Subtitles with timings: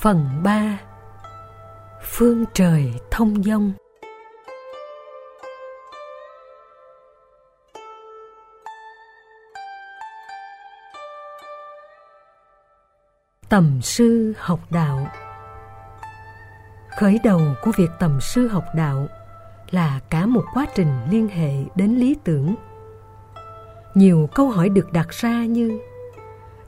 [0.00, 0.78] Phần 3
[2.02, 3.72] Phương trời thông dông.
[13.48, 15.06] Tầm sư học đạo.
[16.98, 19.06] Khởi đầu của việc tầm sư học đạo
[19.70, 22.54] là cả một quá trình liên hệ đến lý tưởng.
[23.94, 25.80] Nhiều câu hỏi được đặt ra như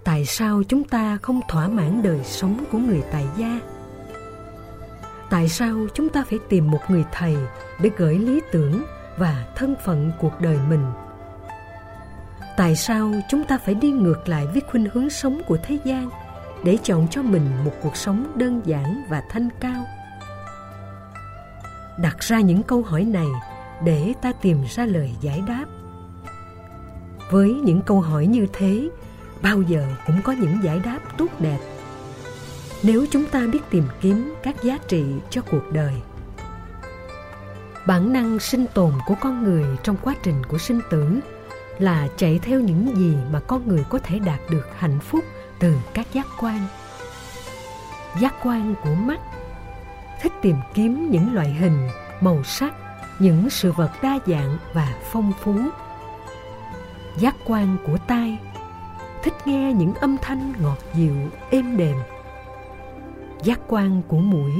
[0.04, 3.60] tại sao chúng ta không thỏa mãn đời sống của người tại gia?
[5.30, 7.36] Tại sao chúng ta phải tìm một người thầy
[7.82, 8.82] để gửi lý tưởng
[9.18, 10.84] và thân phận cuộc đời mình?
[12.56, 16.10] Tại sao chúng ta phải đi ngược lại với khuynh hướng sống của thế gian
[16.64, 19.84] để chọn cho mình một cuộc sống đơn giản và thanh cao?
[21.98, 23.28] Đặt ra những câu hỏi này
[23.84, 25.64] để ta tìm ra lời giải đáp.
[27.30, 28.88] Với những câu hỏi như thế
[29.42, 31.58] bao giờ cũng có những giải đáp tốt đẹp.
[32.82, 35.94] Nếu chúng ta biết tìm kiếm các giá trị cho cuộc đời,
[37.86, 41.20] bản năng sinh tồn của con người trong quá trình của sinh tử
[41.78, 45.24] là chạy theo những gì mà con người có thể đạt được hạnh phúc
[45.58, 46.66] từ các giác quan.
[48.20, 49.20] Giác quan của mắt,
[50.22, 51.88] thích tìm kiếm những loại hình,
[52.20, 52.74] màu sắc,
[53.18, 55.54] những sự vật đa dạng và phong phú.
[57.18, 58.38] Giác quan của tai
[59.22, 61.16] thích nghe những âm thanh ngọt dịu,
[61.50, 61.96] êm đềm.
[63.42, 64.52] Giác quan của mũi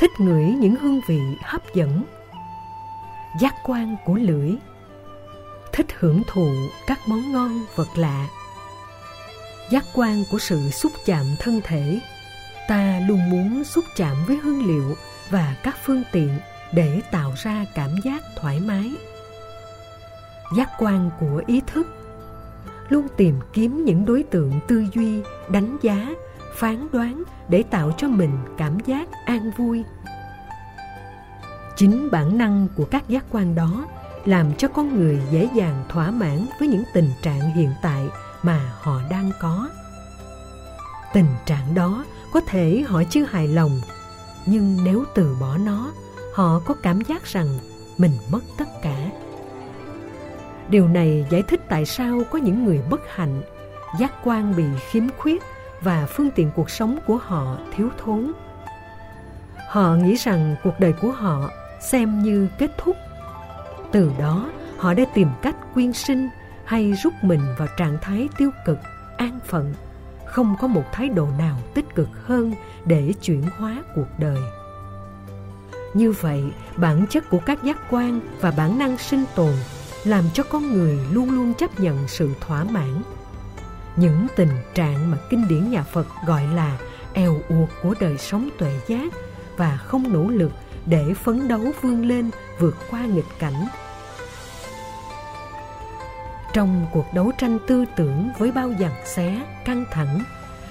[0.00, 2.04] thích ngửi những hương vị hấp dẫn.
[3.40, 4.50] Giác quan của lưỡi
[5.72, 6.50] thích hưởng thụ
[6.86, 8.28] các món ngon, vật lạ.
[9.70, 12.00] Giác quan của sự xúc chạm thân thể,
[12.68, 14.94] ta luôn muốn xúc chạm với hương liệu
[15.30, 16.38] và các phương tiện
[16.72, 18.92] để tạo ra cảm giác thoải mái.
[20.56, 21.86] Giác quan của ý thức
[22.88, 26.10] luôn tìm kiếm những đối tượng tư duy, đánh giá,
[26.56, 29.84] phán đoán để tạo cho mình cảm giác an vui.
[31.76, 33.86] Chính bản năng của các giác quan đó
[34.24, 38.08] làm cho con người dễ dàng thỏa mãn với những tình trạng hiện tại
[38.42, 39.68] mà họ đang có.
[41.12, 43.80] Tình trạng đó có thể họ chưa hài lòng,
[44.46, 45.92] nhưng nếu từ bỏ nó,
[46.34, 47.58] họ có cảm giác rằng
[47.98, 49.10] mình mất tất cả
[50.68, 53.42] điều này giải thích tại sao có những người bất hạnh,
[53.98, 55.42] giác quan bị khiếm khuyết
[55.80, 58.32] và phương tiện cuộc sống của họ thiếu thốn.
[59.68, 61.50] Họ nghĩ rằng cuộc đời của họ
[61.80, 62.96] xem như kết thúc.
[63.92, 66.28] Từ đó, họ đã tìm cách quyên sinh
[66.64, 68.78] hay rút mình vào trạng thái tiêu cực,
[69.16, 69.74] an phận.
[70.26, 74.38] Không có một thái độ nào tích cực hơn để chuyển hóa cuộc đời.
[75.94, 76.44] Như vậy,
[76.76, 79.52] bản chất của các giác quan và bản năng sinh tồn
[80.06, 83.02] làm cho con người luôn luôn chấp nhận sự thỏa mãn.
[83.96, 86.78] Những tình trạng mà kinh điển nhà phật gọi là
[87.12, 89.12] eo uột của đời sống tuệ giác
[89.56, 90.52] và không nỗ lực
[90.86, 93.66] để phấn đấu vươn lên vượt qua nghịch cảnh.
[96.52, 100.22] Trong cuộc đấu tranh tư tưởng với bao dằn xé, căng thẳng,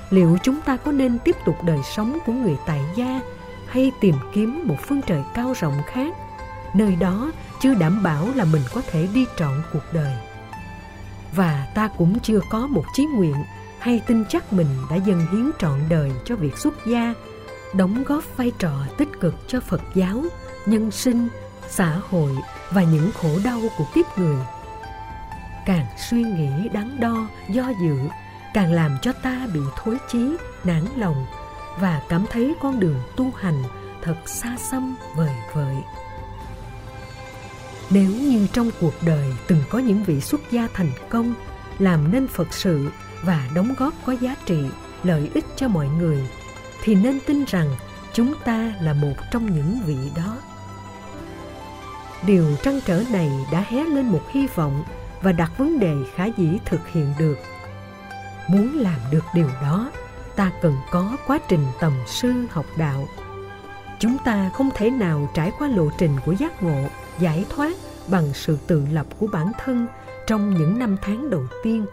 [0.09, 3.19] liệu chúng ta có nên tiếp tục đời sống của người tại gia
[3.67, 6.15] hay tìm kiếm một phương trời cao rộng khác?
[6.73, 7.31] Nơi đó
[7.65, 10.13] chưa đảm bảo là mình có thể đi trọn cuộc đời.
[11.35, 13.35] Và ta cũng chưa có một chí nguyện
[13.79, 17.13] hay tin chắc mình đã dâng hiến trọn đời cho việc xuất gia,
[17.73, 20.23] đóng góp vai trò tích cực cho phật giáo,
[20.65, 21.27] nhân sinh,
[21.67, 22.31] xã hội
[22.71, 24.37] và những khổ đau của kiếp người.
[25.65, 27.97] Càng suy nghĩ đắn đo, do dự,
[28.53, 31.25] càng làm cho ta bị thối chí, nản lòng
[31.79, 33.63] và cảm thấy con đường tu hành
[34.01, 35.75] thật xa xăm vời vợi
[37.89, 41.33] nếu như trong cuộc đời từng có những vị xuất gia thành công,
[41.79, 42.89] làm nên phật sự
[43.23, 44.65] và đóng góp có giá trị,
[45.03, 46.29] lợi ích cho mọi người,
[46.83, 47.69] thì nên tin rằng
[48.13, 50.37] chúng ta là một trong những vị đó.
[52.25, 54.83] Điều trăn trở này đã hé lên một hy vọng
[55.21, 57.37] và đặt vấn đề khả dĩ thực hiện được.
[58.47, 59.91] Muốn làm được điều đó,
[60.35, 63.07] ta cần có quá trình tầm sư học đạo.
[63.99, 66.87] Chúng ta không thể nào trải qua lộ trình của giác ngộ
[67.19, 67.75] giải thoát
[68.07, 69.87] bằng sự tự lập của bản thân
[70.27, 71.85] trong những năm tháng đầu tiên.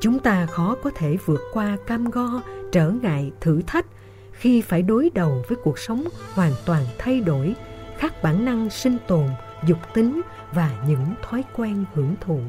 [0.00, 2.42] Chúng ta khó có thể vượt qua cam go,
[2.72, 3.86] trở ngại, thử thách
[4.32, 6.04] khi phải đối đầu với cuộc sống
[6.34, 7.54] hoàn toàn thay đổi,
[7.98, 9.26] khác bản năng sinh tồn,
[9.66, 10.20] dục tính
[10.52, 12.40] và những thói quen hưởng thụ.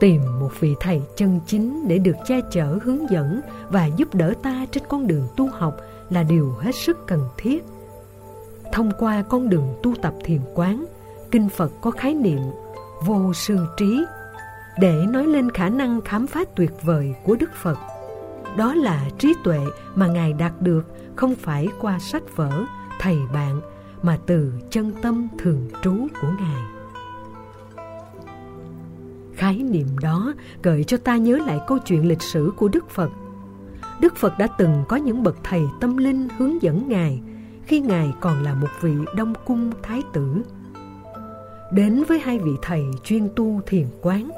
[0.00, 3.40] Tìm một vị thầy chân chính để được che chở, hướng dẫn
[3.70, 5.76] và giúp đỡ ta trên con đường tu học
[6.10, 7.64] là điều hết sức cần thiết
[8.72, 10.84] thông qua con đường tu tập thiền quán
[11.30, 12.40] kinh phật có khái niệm
[13.04, 14.04] vô sư trí
[14.78, 17.78] để nói lên khả năng khám phá tuyệt vời của đức phật
[18.56, 19.60] Đó là trí tuệ
[19.94, 20.82] mà Ngài đạt được
[21.16, 22.64] không phải qua sách vở,
[23.00, 23.60] thầy bạn,
[24.02, 26.62] mà từ chân tâm thường trú của Ngài.
[29.34, 30.32] Khái niệm đó
[30.62, 33.10] gợi cho ta nhớ lại câu chuyện lịch sử của Đức Phật.
[34.00, 37.22] Đức Phật đã từng có những bậc thầy tâm linh hướng dẫn Ngài
[37.66, 40.42] khi Ngài còn là một vị đông cung thái tử.
[41.72, 44.30] Đến với hai vị thầy chuyên tu thiền quán,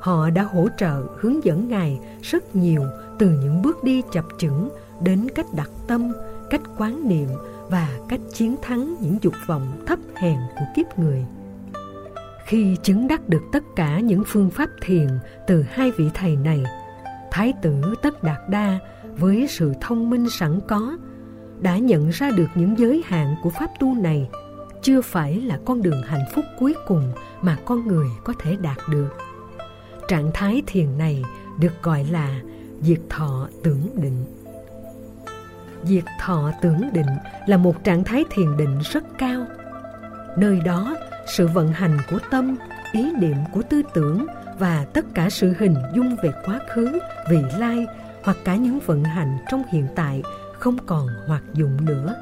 [0.00, 2.82] họ đã hỗ trợ hướng dẫn Ngài rất nhiều
[3.18, 4.68] từ những bước đi chập chững
[5.00, 6.12] đến cách đặt tâm,
[6.50, 7.28] cách quán niệm
[7.68, 11.26] và cách chiến thắng những dục vọng thấp hèn của kiếp người.
[12.46, 15.08] Khi chứng đắc được tất cả những phương pháp thiền
[15.46, 16.62] từ hai vị thầy này,
[17.30, 18.78] Thái tử Tất Đạt Đa
[19.16, 20.96] với sự thông minh sẵn có
[21.60, 24.28] đã nhận ra được những giới hạn của pháp tu này
[24.82, 27.12] chưa phải là con đường hạnh phúc cuối cùng
[27.42, 29.08] mà con người có thể đạt được.
[30.08, 31.22] Trạng thái thiền này
[31.60, 32.40] được gọi là
[32.80, 34.24] diệt thọ tưởng định.
[35.84, 37.06] Diệt thọ tưởng định
[37.46, 39.46] là một trạng thái thiền định rất cao.
[40.38, 40.96] Nơi đó,
[41.36, 42.56] sự vận hành của tâm,
[42.92, 44.26] ý niệm của tư tưởng
[44.58, 46.98] và tất cả sự hình dung về quá khứ,
[47.30, 47.86] vị lai
[48.22, 50.22] hoặc cả những vận hành trong hiện tại
[50.58, 52.14] không còn hoạt dụng nữa.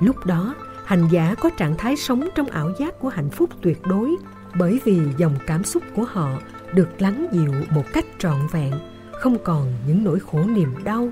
[0.00, 0.54] Lúc đó,
[0.84, 4.16] hành giả có trạng thái sống trong ảo giác của hạnh phúc tuyệt đối
[4.58, 6.30] bởi vì dòng cảm xúc của họ
[6.72, 8.72] được lắng dịu một cách trọn vẹn,
[9.12, 11.08] không còn những nỗi khổ niềm đau,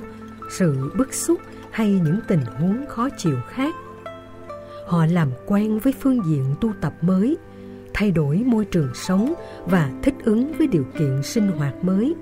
[0.51, 3.75] sự bức xúc hay những tình huống khó chịu khác.
[4.87, 7.37] Họ làm quen với phương diện tu tập mới,
[7.95, 9.35] thay đổi môi trường sống
[9.67, 12.15] và thích ứng với điều kiện sinh hoạt mới.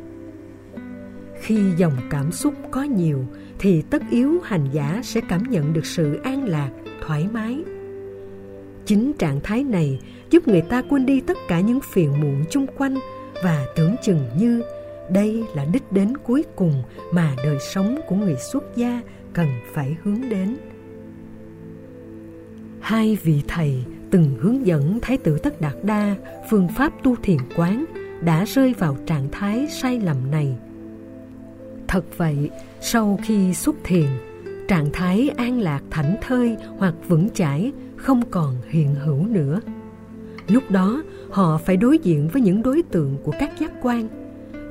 [1.41, 3.25] Khi dòng cảm xúc có nhiều
[3.61, 6.71] thì tất yếu hành giả sẽ cảm nhận được sự an lạc,
[7.07, 7.59] thoải mái.
[8.87, 12.67] Chính trạng thái này giúp người ta quên đi tất cả những phiền muộn chung
[12.77, 12.95] quanh
[13.45, 14.63] và tưởng chừng như
[15.11, 19.01] đây là đích đến cuối cùng mà đời sống của người xuất gia
[19.33, 20.57] cần phải hướng đến.
[22.81, 26.17] Hai vị thầy từng hướng dẫn Thái tử Tất Đạt Đa
[26.51, 27.85] phương pháp tu thiền quán
[28.21, 30.57] đã rơi vào trạng thái sai lầm này.
[31.91, 32.51] Thật vậy,
[32.81, 34.07] sau khi xuất thiền,
[34.69, 39.61] trạng thái an lạc thảnh thơi hoặc vững chãi không còn hiện hữu nữa.
[40.49, 44.09] Lúc đó, họ phải đối diện với những đối tượng của các giác quan.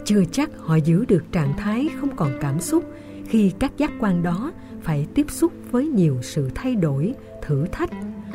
[0.06, 2.84] Chưa chắc họ giữ được trạng thái không còn cảm xúc
[3.28, 4.52] khi các giác quan đó
[4.82, 7.92] phải tiếp xúc với nhiều sự thay đổi, thử thách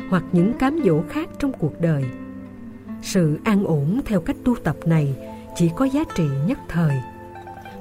[0.09, 2.03] hoặc những cám dỗ khác trong cuộc đời.
[3.01, 5.15] Sự an ổn theo cách tu tập này
[5.55, 6.95] chỉ có giá trị nhất thời.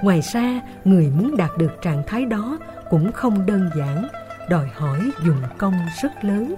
[0.03, 2.59] Ngoài ra, người muốn đạt được trạng thái đó
[2.91, 4.09] cũng không đơn giản,
[4.51, 6.55] đòi hỏi dùng công rất lớn.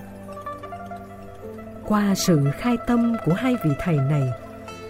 [1.85, 4.31] Qua sự khai tâm của hai vị thầy này,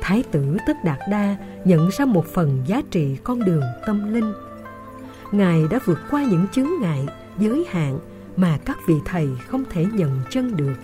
[0.01, 4.33] Thái tử Tất Đạt Đa nhận ra một phần giá trị con đường tâm linh.
[5.33, 7.07] Ngài đã vượt qua những chướng ngại,
[7.39, 7.99] giới hạn
[8.37, 10.75] mà các vị thầy không thể nhận chân được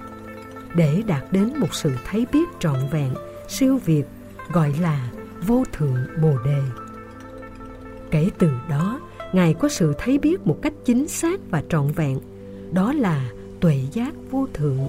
[0.75, 3.15] để đạt đến một sự thấy biết trọn vẹn,
[3.49, 4.05] siêu việt
[4.53, 5.11] gọi là
[5.47, 6.61] vô thượng bồ đề.
[8.13, 9.01] Kể từ đó,
[9.33, 12.19] Ngài có sự thấy biết một cách chính xác và trọn vẹn,
[12.73, 14.89] đó là tuệ giác vô thượng.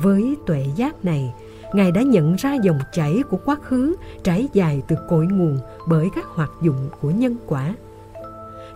[0.00, 1.34] Với tuệ giác này,
[1.74, 6.08] Ngài đã nhận ra dòng chảy của quá khứ trải dài từ cội nguồn bởi
[6.14, 7.74] các hoạt dụng của nhân quả.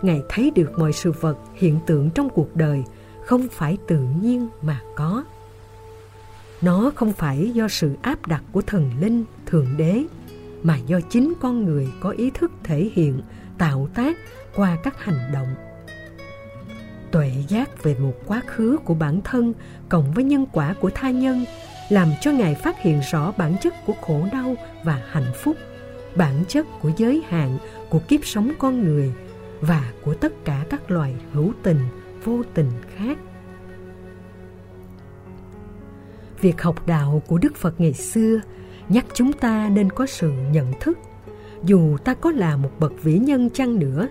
[0.01, 2.83] Ngài thấy được mọi sự vật, hiện tượng trong cuộc đời
[3.25, 5.23] không phải tự nhiên mà có.
[6.61, 10.03] Nó không phải do sự áp đặt của thần linh, thượng đế,
[10.67, 13.21] mà do chính con người có ý thức thể hiện,
[13.57, 14.17] tạo tác
[14.55, 15.47] qua các hành động.
[17.11, 19.53] Tuệ giác về một quá khứ của bản thân
[19.89, 21.45] cộng với nhân quả của tha nhân
[21.89, 25.57] làm cho Ngài phát hiện rõ bản chất của khổ đau và hạnh phúc,
[26.15, 27.57] bản chất của giới hạn
[27.89, 29.13] của kiếp sống con người
[29.61, 31.79] và của tất cả các loài hữu tình,
[32.23, 33.17] vô tình khác.
[36.41, 38.39] Việc học đạo của Đức Phật ngày xưa
[38.89, 40.99] nhắc chúng ta nên có sự nhận thức.
[41.63, 44.07] Dù ta có là một bậc vĩ nhân chăng nữa,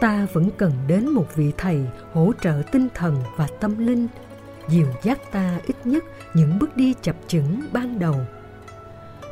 [0.00, 4.06] ta vẫn cần đến một vị thầy hỗ trợ tinh thần và tâm linh,
[4.68, 6.04] dìu dắt ta ít nhất
[6.34, 8.16] những bước đi chập chững ban đầu.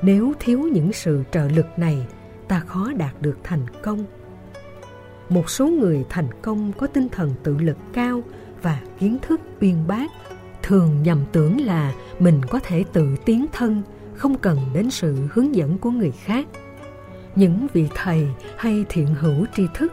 [0.03, 2.07] Nếu thiếu những sự trợ lực này,
[2.49, 4.05] ta khó đạt được thành công
[5.29, 8.23] một số người thành công có tinh thần tự lực cao
[8.63, 10.07] và kiến thức uyên bác
[10.63, 13.83] thường nhầm tưởng là mình có thể tự tiến thân
[14.19, 16.47] không cần đến sự hướng dẫn của người khác.
[17.35, 19.93] Những vị thầy hay thiện hữu tri thức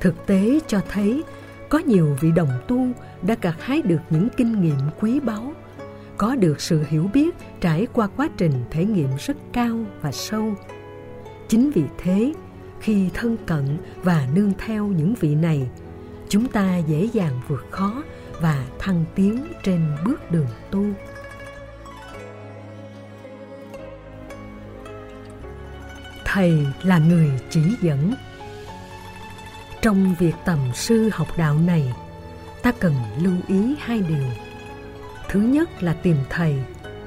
[0.00, 1.22] thực tế cho thấy
[1.68, 2.86] có nhiều vị đồng tu
[3.22, 5.52] đã gặt hái được những kinh nghiệm quý báu,
[6.16, 10.54] có được sự hiểu biết trải qua quá trình thể nghiệm rất cao và sâu.
[11.48, 12.32] Chính vì thế,
[12.80, 15.70] khi thân cận và nương theo những vị này,
[16.28, 18.02] chúng ta dễ dàng vượt khó
[18.40, 20.84] và thăng tiến trên bước đường tu.
[26.32, 28.14] Thầy là người chỉ dẫn.
[29.82, 31.92] Trong việc tầm sư học đạo này,
[32.62, 34.24] ta cần lưu ý hai điều.
[35.28, 36.54] Thứ nhất là tìm thầy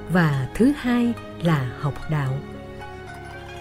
[0.10, 2.40] và thứ hai là học đạo.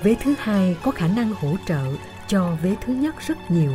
[0.02, 1.84] Vế thứ hai có khả năng hỗ trợ
[2.26, 3.72] cho vế thứ nhất rất nhiều.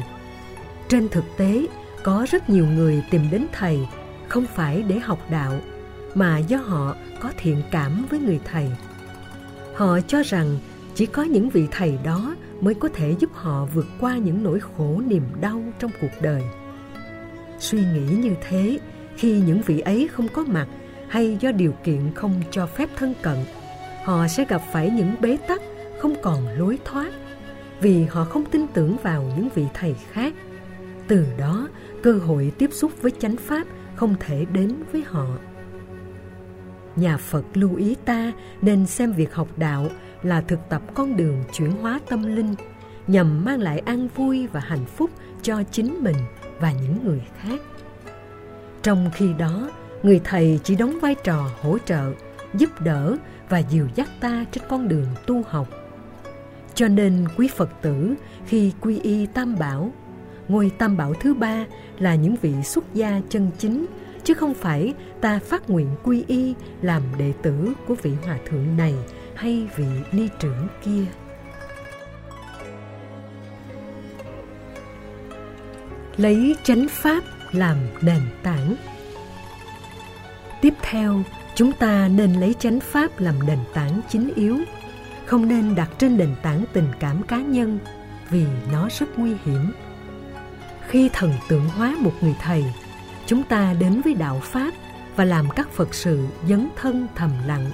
[0.90, 1.66] Trên thực tế,
[2.04, 3.88] có rất nhiều người tìm đến thầy
[4.28, 5.60] không phải để học đạo,
[6.16, 8.72] mà do họ có thiện cảm với người thầy.
[9.76, 10.58] Họ cho rằng
[10.98, 14.60] chỉ có những vị thầy đó mới có thể giúp họ vượt qua những nỗi
[14.60, 16.44] khổ niềm đau trong cuộc đời.
[17.60, 18.80] Suy nghĩ như thế,
[19.16, 20.68] khi những vị ấy không có mặt
[21.08, 23.38] hay do điều kiện không cho phép thân cận,
[24.04, 25.62] họ sẽ gặp phải những bế tắc,
[26.00, 27.12] không còn lối thoát,
[27.82, 30.34] vì họ không tin tưởng vào những vị thầy khác.
[31.08, 31.68] Từ đó,
[32.04, 35.28] cơ hội tiếp xúc với chánh pháp không thể đến với họ.
[36.96, 39.90] Nhà phật lưu ý ta nên xem việc học đạo
[40.24, 42.56] là thực tập con đường chuyển hóa tâm linh,
[43.08, 45.10] nhằm mang lại an vui và hạnh phúc
[45.42, 46.18] cho chính mình
[46.60, 47.62] và những người khác.
[48.84, 49.70] Trong khi đó,
[50.04, 52.12] người thầy chỉ đóng vai trò hỗ trợ,
[52.54, 53.18] giúp đỡ
[53.50, 55.68] và dìu dắt ta trên con đường tu học.
[56.76, 59.92] Cho nên quý phật tử, khi quy y tam bảo,
[60.48, 61.66] ngôi tam bảo thứ ba
[62.00, 63.86] là những vị xuất gia chân chính,
[64.24, 68.78] chứ không phải ta phát nguyện quy y làm đệ tử của vị hòa thượng
[68.78, 68.94] này
[69.38, 71.06] hay vị ni trưởng kia?
[76.18, 78.76] Lấy chánh pháp làm nền tảng.
[80.62, 81.24] Tiếp theo,
[81.56, 84.58] chúng ta nên lấy chánh pháp làm nền tảng chính yếu.
[85.26, 87.80] Không nên đặt trên nền tảng tình cảm cá nhân
[88.30, 89.72] vì nó rất nguy hiểm.
[90.88, 92.64] Khi thần tượng hóa một người thầy,
[93.26, 94.72] chúng ta đến với đạo pháp
[95.16, 97.72] và làm các phật sự dấn thân thầm lặng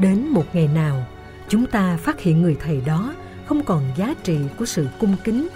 [0.00, 1.06] đến một ngày nào,
[1.48, 3.14] chúng ta phát hiện người thầy đó
[3.46, 5.48] không còn giá trị của sự cung kính,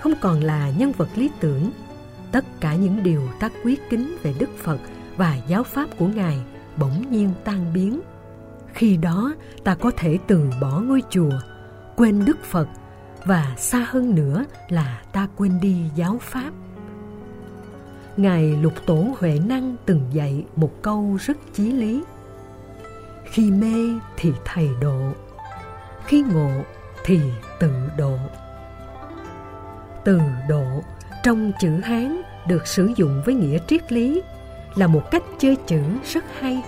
[0.00, 1.70] không còn là nhân vật lý tưởng.
[2.32, 4.78] Tất cả những điều ta quý kính về đức phật
[5.16, 6.38] và giáo pháp của ngài
[6.76, 8.00] bỗng nhiên tan biến.
[8.72, 9.34] Khi đó,
[9.64, 11.32] ta có thể từ bỏ ngôi chùa,
[11.96, 12.68] quên đức phật
[13.24, 16.50] và xa hơn nữa là ta quên đi giáo pháp.
[18.16, 22.02] Ngài lục tổ huệ năng từng dạy một câu rất chí lý
[23.30, 25.12] khi mê thì thầy độ,
[26.06, 26.50] khi ngộ
[27.04, 27.20] thì
[27.58, 28.16] tự độ.
[30.04, 30.82] Từ độ
[31.24, 34.22] trong chữ hán được sử dụng với nghĩa triết lý
[34.74, 36.62] là một cách chơi chữ rất hay.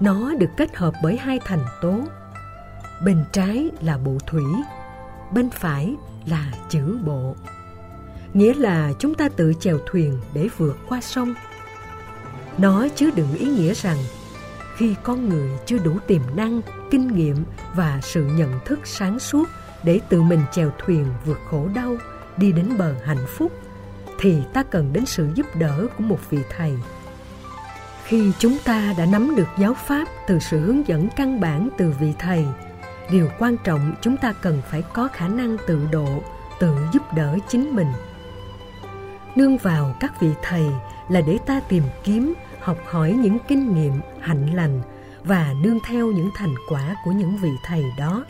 [0.00, 2.00] Nó được kết hợp bởi hai thành tố.
[3.04, 4.42] Bên trái là bộ thủy,
[5.32, 5.94] bên phải
[6.26, 7.34] là chữ bộ.
[8.34, 11.34] Nghĩa là chúng ta tự chèo thuyền để vượt qua sông.
[12.58, 13.98] Nó chứa đựng ý nghĩa rằng
[14.80, 16.60] khi con người chưa đủ tiềm năng,
[16.90, 17.36] kinh nghiệm
[17.74, 19.48] và sự nhận thức sáng suốt
[19.82, 21.96] để tự mình chèo thuyền vượt khổ đau,
[22.36, 23.52] đi đến bờ hạnh phúc,
[24.18, 26.72] thì ta cần đến sự giúp đỡ của một vị thầy.
[28.04, 31.94] Khi chúng ta đã nắm được giáo pháp từ sự hướng dẫn căn bản từ
[32.00, 32.44] vị thầy,
[33.10, 36.22] điều quan trọng chúng ta cần phải có khả năng tự độ,
[36.60, 37.92] tự giúp đỡ chính mình.
[39.36, 40.64] Nương vào các vị thầy
[41.08, 42.34] là để ta tìm kiếm
[42.70, 44.82] học hỏi những kinh nghiệm, hạnh lành
[45.24, 48.24] và nương theo những thành quả của những vị thầy đó.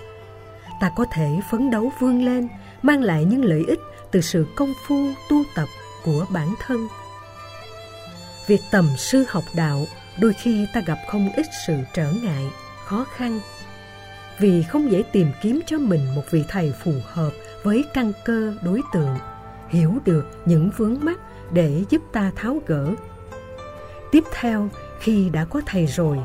[0.81, 2.49] Ta có thể phấn đấu vươn lên,
[2.83, 3.79] mang lại những lợi ích
[4.11, 4.97] từ sự công phu,
[5.31, 5.69] tu tập
[6.05, 6.89] của bản thân.
[8.47, 9.85] Việc tầm sư học đạo
[10.21, 12.51] đôi khi ta gặp không ít sự trở ngại,
[12.85, 13.41] khó khăn.
[14.39, 17.31] Vì không dễ tìm kiếm cho mình một vị thầy phù hợp
[17.63, 19.17] với căn cơ đối tượng,
[19.69, 21.19] hiểu được những vướng mắc
[21.53, 22.95] để giúp ta tháo gỡ
[24.13, 24.69] tiếp theo,
[25.01, 26.19] khi đã có thầy rồi,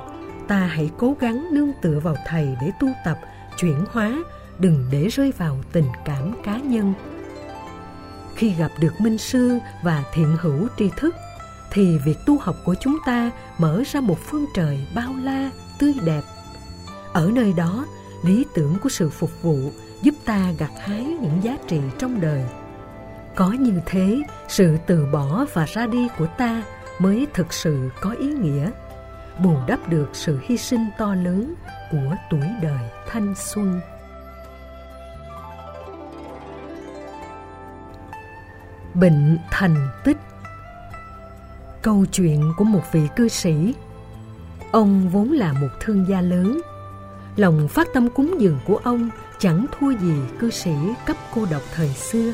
[0.48, 3.20] ta hãy cố gắng nương tựa vào thầy để tu tập,
[3.58, 4.24] chuyển hóa,
[4.60, 6.94] đừng để rơi vào tình cảm cá nhân.
[8.36, 11.16] Khi gặp được minh sư và thiện hữu tri thức,
[11.72, 15.50] thì việc tu học của chúng ta mở ra một phương trời bao la,
[15.80, 16.22] tươi đẹp.
[17.14, 17.86] Ở nơi đó,
[18.24, 19.58] lý tưởng của sự phục vụ
[20.02, 22.44] giúp ta gặt hái những giá trị trong đời.
[23.36, 26.64] Có như thế, sự từ bỏ và ra đi của ta
[27.00, 28.72] mới thực sự có ý nghĩa
[29.40, 31.54] bù đắp được sự hy sinh to lớn
[31.92, 33.82] của tuổi đời thanh xuân.
[38.94, 40.18] Bệnh thành tích.
[41.82, 43.74] Câu chuyện của một vị cư sĩ.
[44.72, 46.62] Ông vốn là một thương gia lớn.
[47.36, 49.10] Lòng phát tâm cúng dường của ông
[49.40, 50.74] chẳng thua gì cư sĩ
[51.06, 52.34] cấp cô độc thời xưa.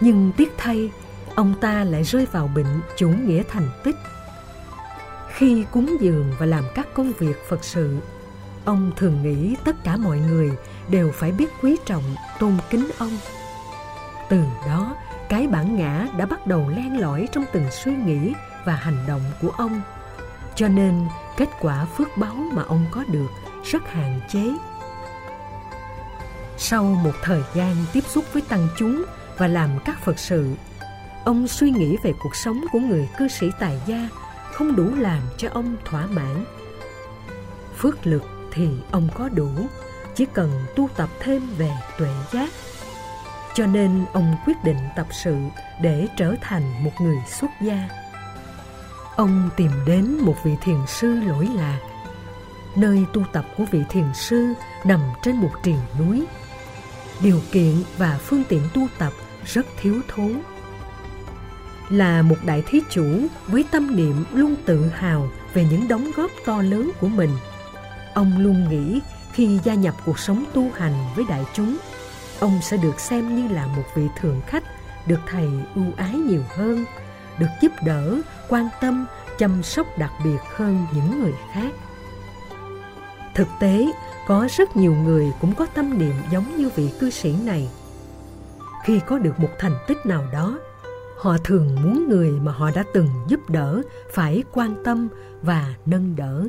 [0.00, 0.90] Nhưng tiếc thay,
[1.38, 3.96] ông ta lại rơi vào bệnh chủ nghĩa thành tích.
[5.28, 7.98] Khi cúng dường và làm các công việc Phật sự,
[8.64, 10.50] ông thường nghĩ tất cả mọi người
[10.88, 13.18] đều phải biết quý trọng, tôn kính ông.
[14.28, 14.96] Từ đó,
[15.28, 18.32] cái bản ngã đã bắt đầu len lỏi trong từng suy nghĩ
[18.64, 19.80] và hành động của ông.
[20.54, 23.30] Cho nên, kết quả phước báu mà ông có được
[23.64, 24.52] rất hạn chế.
[26.56, 29.04] Sau một thời gian tiếp xúc với tăng chúng
[29.36, 30.54] và làm các Phật sự,
[31.28, 34.08] ông suy nghĩ về cuộc sống của người cư sĩ tài gia
[34.52, 36.44] không đủ làm cho ông thỏa mãn.
[37.76, 39.48] Phước lực thì ông có đủ,
[40.14, 42.50] chỉ cần tu tập thêm về tuệ giác.
[43.54, 45.36] Cho nên ông quyết định tập sự
[45.82, 47.88] để trở thành một người xuất gia.
[49.16, 51.80] Ông tìm đến một vị thiền sư lỗi lạc.
[52.76, 54.52] Nơi tu tập của vị thiền sư
[54.84, 56.24] nằm trên một triền núi.
[57.22, 59.12] Điều kiện và phương tiện tu tập
[59.44, 60.42] rất thiếu thốn
[61.88, 63.04] là một đại thí chủ
[63.46, 67.30] với tâm niệm luôn tự hào về những đóng góp to lớn của mình.
[68.14, 69.00] Ông luôn nghĩ
[69.32, 71.76] khi gia nhập cuộc sống tu hành với đại chúng,
[72.40, 74.64] ông sẽ được xem như là một vị thượng khách,
[75.06, 76.84] được thầy ưu ái nhiều hơn,
[77.38, 79.06] được giúp đỡ, quan tâm,
[79.38, 81.72] chăm sóc đặc biệt hơn những người khác.
[83.34, 83.86] Thực tế,
[84.26, 87.68] có rất nhiều người cũng có tâm niệm giống như vị cư sĩ này.
[88.84, 90.58] Khi có được một thành tích nào đó,
[91.18, 93.82] họ thường muốn người mà họ đã từng giúp đỡ
[94.12, 95.08] phải quan tâm
[95.42, 96.46] và nâng đỡ.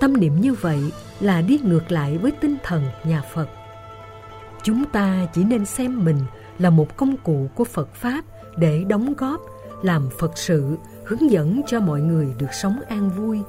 [0.00, 3.48] Tâm niệm như vậy là đi ngược lại với tinh thần nhà phật.
[4.62, 6.18] Chúng ta chỉ nên xem mình
[6.58, 8.24] là một công cụ của phật pháp
[8.56, 9.40] để đóng góp,
[9.82, 13.40] làm phật sự, hướng dẫn cho mọi người được sống an vui.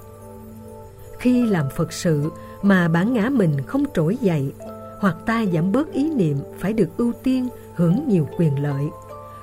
[1.20, 4.54] Khi làm phật sự mà bản ngã mình không trỗi dậy,
[5.00, 8.90] hoặc ta giảm bớt ý niệm phải được ưu tiên, hưởng nhiều quyền lợi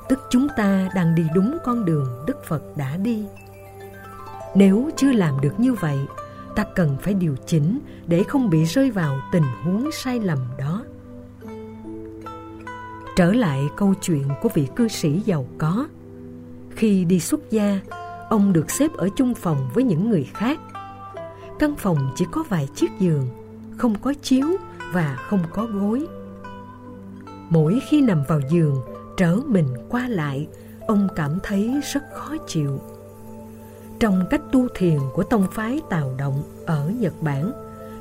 [0.09, 3.25] tức chúng ta đang đi đúng con đường Đức Phật đã đi.
[4.55, 5.99] Nếu chưa làm được như vậy,
[6.55, 10.83] ta cần phải điều chỉnh để không bị rơi vào tình huống sai lầm đó.
[13.17, 15.89] Trở lại câu chuyện của vị cư sĩ giàu có.
[16.71, 17.81] Khi đi xuất gia,
[18.29, 20.61] ông được xếp ở chung phòng với những người khác.
[21.59, 23.29] Căn phòng chỉ có vài chiếc giường,
[23.79, 24.47] không có chiếu
[24.93, 26.07] và không có gối.
[27.51, 28.77] Mỗi khi nằm vào giường,
[29.19, 30.49] trở mình qua lại,
[30.87, 32.81] ông cảm thấy rất khó chịu.
[34.01, 37.53] Trong cách tu thiền của tông phái tào động ở nhật bản,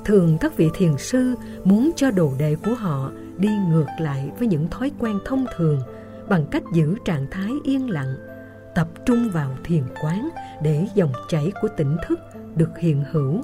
[0.05, 4.47] thường các vị thiền sư muốn cho đồ đệ của họ đi ngược lại với
[4.47, 5.81] những thói quen thông thường
[6.29, 8.15] bằng cách giữ trạng thái yên lặng,
[8.75, 10.29] tập trung vào thiền quán
[10.63, 12.19] để dòng chảy của tỉnh thức
[12.55, 13.41] được hiện hữu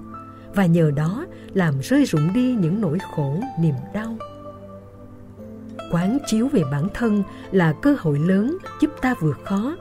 [0.56, 4.18] và nhờ đó làm rơi rụng đi những nỗi khổ niềm đau
[5.94, 9.76] quán chiếu về bản thân là cơ hội lớn giúp ta vượt khó,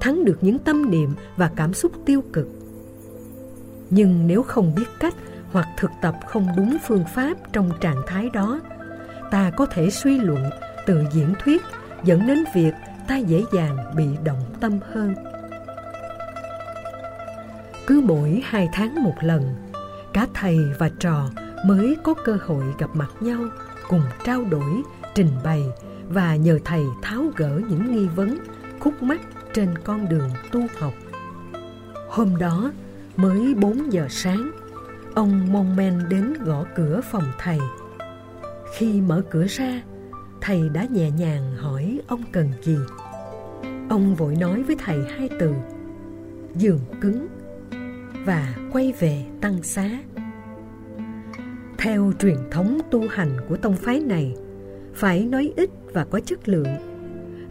[0.00, 2.48] thắng được những tâm niệm và cảm xúc tiêu cực.
[3.90, 5.14] Nhưng nếu không biết cách
[5.52, 8.60] hoặc thực tập không đúng phương pháp trong trạng thái đó,
[9.30, 10.50] ta có thể suy luận,
[10.86, 11.62] tự diễn thuyết,
[12.04, 12.72] dẫn đến việc
[13.08, 15.14] ta dễ dàng bị động tâm hơn.
[17.86, 19.54] Cứ mỗi hai tháng một lần,
[20.12, 21.30] cả thầy và trò
[21.66, 23.40] mới có cơ hội gặp mặt nhau,
[23.88, 24.82] cùng trao đổi
[25.16, 25.64] trình bày
[26.08, 28.38] và nhờ thầy tháo gỡ những nghi vấn
[28.80, 29.20] khúc mắc
[29.54, 30.94] trên con đường tu học.
[32.08, 32.72] Hôm đó,
[33.16, 34.50] mới 4 giờ sáng,
[35.14, 37.58] ông mong men đến gõ cửa phòng thầy.
[38.74, 39.82] Khi mở cửa ra,
[40.40, 42.78] thầy đã nhẹ nhàng hỏi ông cần gì.
[43.88, 45.52] Ông vội nói với thầy hai từ,
[46.54, 47.26] giường cứng,
[48.24, 49.90] và quay về tăng xá.
[51.78, 54.36] Theo truyền thống tu hành của tông phái này,
[54.96, 56.76] phải nói ít và có chất lượng,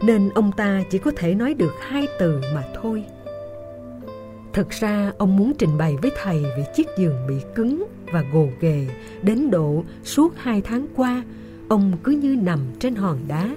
[0.02, 3.04] nên ông ta chỉ có thể nói được hai từ mà thôi.
[4.52, 8.48] Thực ra, ông muốn trình bày với thầy về chiếc giường bị cứng và gồ
[8.60, 8.86] ghề
[9.22, 11.22] đến độ suốt hai tháng qua,
[11.68, 13.56] ông cứ như nằm trên hòn đá,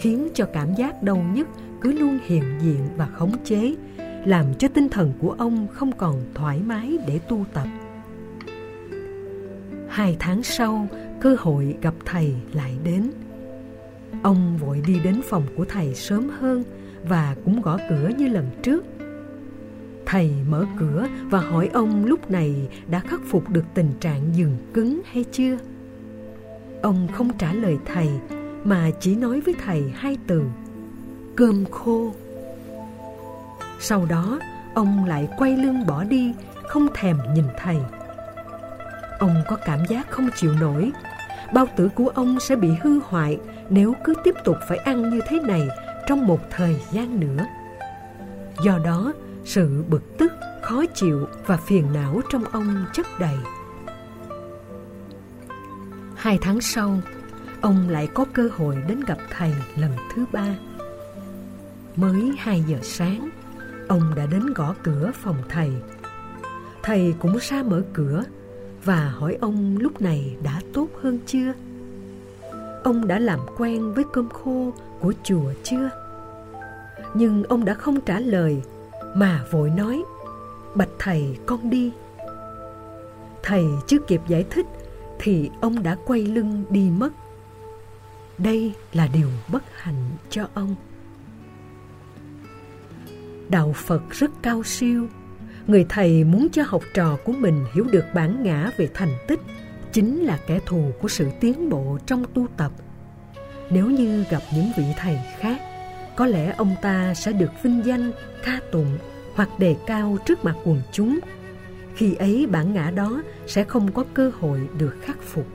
[0.00, 1.48] khiến cho cảm giác đau nhức
[1.80, 3.74] cứ luôn hiện diện và khống chế,
[4.24, 7.66] làm cho tinh thần của ông không còn thoải mái để tu tập.
[9.88, 10.88] Hai tháng sau
[11.20, 13.10] cơ hội gặp thầy lại đến.
[14.22, 16.64] Ông vội đi đến phòng của thầy sớm hơn
[17.08, 18.84] và cũng gõ cửa như lần trước.
[20.06, 24.56] Thầy mở cửa và hỏi ông lúc này đã khắc phục được tình trạng giường
[24.74, 25.58] cứng hay chưa.
[26.82, 28.08] Ông không trả lời thầy
[28.64, 30.42] mà chỉ nói với thầy hai từ
[31.36, 32.14] cơm khô.
[33.80, 34.40] Sau đó,
[34.74, 36.34] ông lại quay lưng bỏ đi,
[36.68, 37.76] không thèm nhìn thầy.
[39.18, 40.92] Ông có cảm giác không chịu nổi
[41.52, 43.38] bao tử của ông sẽ bị hư hoại
[43.70, 45.68] nếu cứ tiếp tục phải ăn như thế này
[46.06, 47.46] trong một thời gian nữa.
[48.64, 49.12] Do đó,
[49.44, 50.32] sự bực tức,
[50.62, 53.36] khó chịu và phiền não trong ông chất đầy.
[56.16, 56.98] Hai tháng sau,
[57.60, 60.54] ông lại có cơ hội đến gặp thầy lần thứ ba.
[61.96, 63.28] Mới hai giờ sáng,
[63.88, 65.72] ông đã đến gõ cửa phòng thầy.
[66.82, 68.24] Thầy cũng ra mở cửa
[68.86, 71.52] và hỏi ông lúc này đã tốt hơn chưa?
[72.84, 75.90] Ông đã làm quen với cơm khô của chùa chưa?
[77.14, 78.62] Nhưng ông đã không trả lời,
[79.14, 80.02] mà vội nói,
[80.74, 81.92] Bạch thầy, con đi
[83.42, 84.66] Thầy, chưa kịp giải thích
[85.18, 87.10] thì ông đã quay lưng đi mất.
[88.38, 90.74] Đây là điều bất hạnh cho ông.
[93.48, 95.06] Đạo Phật rất cao siêu.
[95.66, 99.40] Người thầy muốn cho học trò của mình hiểu được bản ngã về thành tích
[99.92, 102.72] chính là kẻ thù của sự tiến bộ trong tu tập.
[103.70, 105.60] Nếu như gặp những vị thầy khác,
[106.16, 108.12] có lẽ ông ta sẽ được vinh danh,
[108.44, 108.98] ca tụng
[109.34, 111.18] hoặc đề cao trước mặt quần chúng
[111.94, 115.46] khi ấy bản ngã đó sẽ không có cơ hội được khắc phục.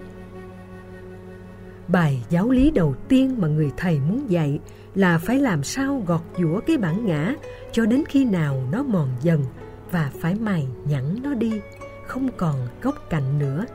[1.88, 4.60] Bài giáo lý đầu tiên mà người thầy muốn dạy
[4.96, 7.36] là phải làm sao gọt giũa cái bản ngã
[7.72, 9.44] cho đến khi nào nó mòn dần
[9.92, 11.62] và phải mài nhẵn nó đi,
[12.08, 13.66] không còn gốc cạnh nữa.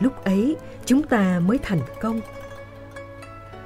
[0.00, 2.20] Lúc ấy chúng ta mới thành công.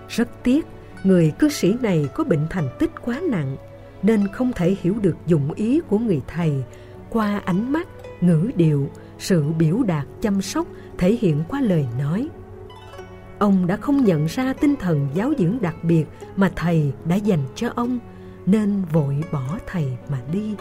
[0.09, 0.67] Rất tiếc,
[1.05, 3.57] người cư sĩ này có bệnh thành tích quá nặng
[4.03, 6.65] nên không thể hiểu được dụng ý của người thầy
[7.11, 7.89] qua ánh mắt,
[8.21, 10.67] ngữ điệu, sự biểu đạt chăm sóc
[10.99, 12.29] thể hiện qua lời nói.
[13.39, 16.05] Ông đã không nhận ra tinh thần giáo dưỡng đặc biệt
[16.37, 17.99] mà thầy đã dành cho ông,
[18.47, 20.55] nên vội bỏ thầy mà đi.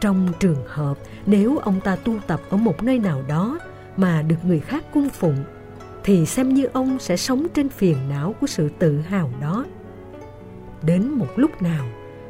[0.00, 3.58] Trong trường hợp nếu ông ta tu tập ở một nơi nào đó
[3.96, 5.44] mà được người khác cung phụng,
[6.04, 9.64] thì xem như ông sẽ sống trên phiền não của sự tự hào đó.
[10.82, 11.86] Đến một lúc nào,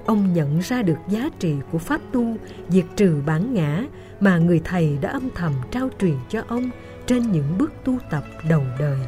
[0.07, 2.37] ông nhận ra được giá trị của pháp tu
[2.69, 3.85] diệt trừ bản ngã
[4.21, 6.71] mà người thầy đã âm thầm trao truyền cho ông
[7.07, 8.99] trên những bước tu tập đầu đời.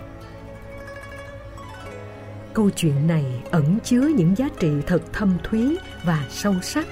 [2.55, 6.87] Câu chuyện này ẩn chứa những giá trị thật thâm thúy và sâu sắc.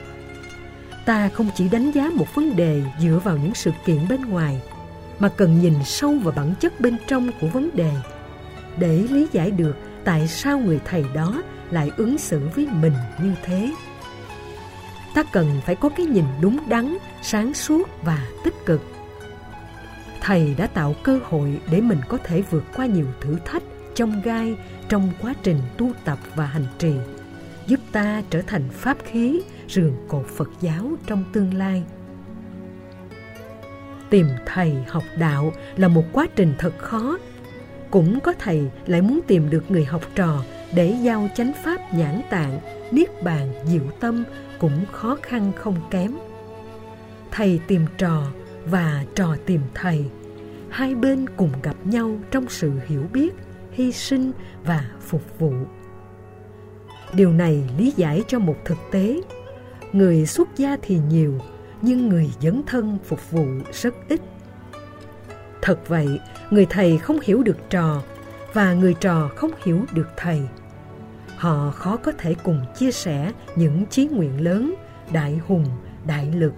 [1.05, 4.61] Ta không chỉ đánh giá một vấn đề dựa vào những sự kiện bên ngoài,
[5.19, 7.93] mà cần nhìn sâu vào bản chất bên trong của vấn đề
[8.79, 13.35] để lý giải được tại sao người thầy đó lại ứng xử với mình như
[13.45, 13.71] thế
[15.15, 18.83] ta cần phải có cái nhìn đúng đắn, sáng suốt và tích cực.
[20.21, 23.63] Thầy đã tạo cơ hội để mình có thể vượt qua nhiều thử thách
[23.95, 24.57] trong gai
[24.89, 26.95] trong quá trình tu tập và hành trì,
[27.67, 31.83] giúp ta trở thành pháp khí rường cột Phật giáo trong tương lai.
[34.11, 37.19] Tìm thầy học đạo là một quá trình thật khó.
[37.91, 40.43] Cũng có thầy lại muốn tìm được người học trò
[40.75, 44.25] để giao chánh pháp nhãn tạng, niết bàn, diệu tâm
[44.59, 46.17] cũng khó khăn không kém.
[47.31, 48.23] Thầy tìm trò
[48.67, 50.05] và trò tìm thầy,
[50.71, 53.35] hai bên cùng gặp nhau trong sự hiểu biết,
[53.73, 54.33] hy sinh
[54.65, 55.53] và phục vụ.
[57.13, 59.21] Điều này lý giải cho một thực tế.
[59.93, 61.39] Người xuất gia thì nhiều,
[61.83, 64.21] nhưng người dấn thân phục vụ rất ít.
[65.63, 68.03] Thật vậy, người thầy không hiểu được trò
[68.53, 70.41] và người trò không hiểu được thầy
[71.41, 74.75] họ khó có thể cùng chia sẻ những chí nguyện lớn,
[75.13, 75.65] đại hùng,
[76.07, 76.53] đại lực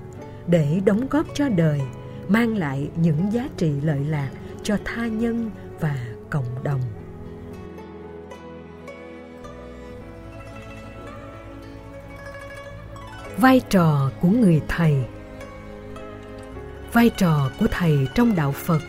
[0.46, 1.80] để đóng góp cho đời,
[2.28, 4.30] mang lại những giá trị lợi lạc
[4.62, 5.98] cho tha nhân và
[6.30, 6.80] cộng đồng.
[13.36, 14.96] Vai trò của người thầy
[16.92, 18.80] Vai trò của thầy trong đạo Phật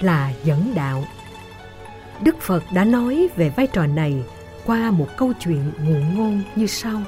[0.00, 1.04] là dẫn đạo.
[2.22, 4.24] Đức Phật đã nói về vai trò này
[4.66, 7.02] qua một câu chuyện ngụ ngôn như sau.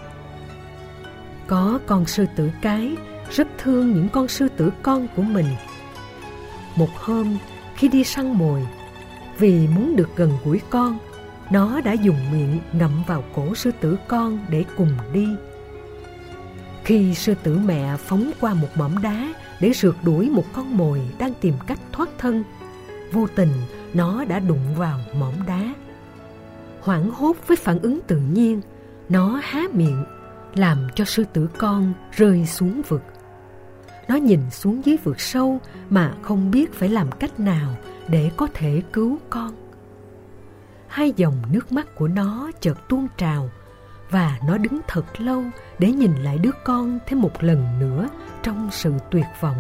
[1.47, 2.97] Có con sư tử cái
[3.31, 5.47] rất thương những con sư tử con của mình.
[6.77, 7.39] Một hôm
[7.75, 8.67] khi đi săn mồi,
[9.39, 10.99] vì muốn được gần gũi con,
[11.51, 15.29] nó đã dùng miệng ngậm vào cổ sư tử con để cùng đi.
[16.85, 21.01] Khi sư tử mẹ phóng qua một mỏm đá để rượt đuổi một con mồi
[21.19, 22.45] đang tìm cách thoát thân,
[23.13, 23.51] vô tình
[23.95, 25.75] nó đã đụng vào mỏm đá.
[26.81, 28.61] Hoảng hốt với phản ứng tự nhiên
[29.09, 30.05] nó há miệng
[30.55, 33.03] làm cho sư tử con rơi xuống vực.
[34.09, 37.77] Nó nhìn xuống dưới vực sâu mà không biết phải làm cách nào
[38.09, 39.55] để có thể cứu con.
[40.87, 43.51] Hai dòng nước mắt của nó chợt tuôn trào
[44.11, 45.43] và nó đứng thật lâu
[45.79, 48.09] để nhìn lại đứa con thêm một lần nữa
[48.43, 49.59] trong sự tuyệt vọng.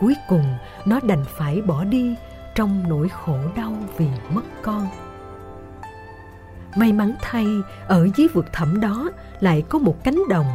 [0.00, 0.44] Cuối cùng,
[0.84, 2.14] nó đành phải bỏ đi
[2.54, 4.88] trong nỗi khổ đau vì mất con.
[6.76, 7.46] May mắn thay,
[7.86, 9.10] ở dưới vực thẳm đó
[9.40, 10.46] lại có một cánh đồng.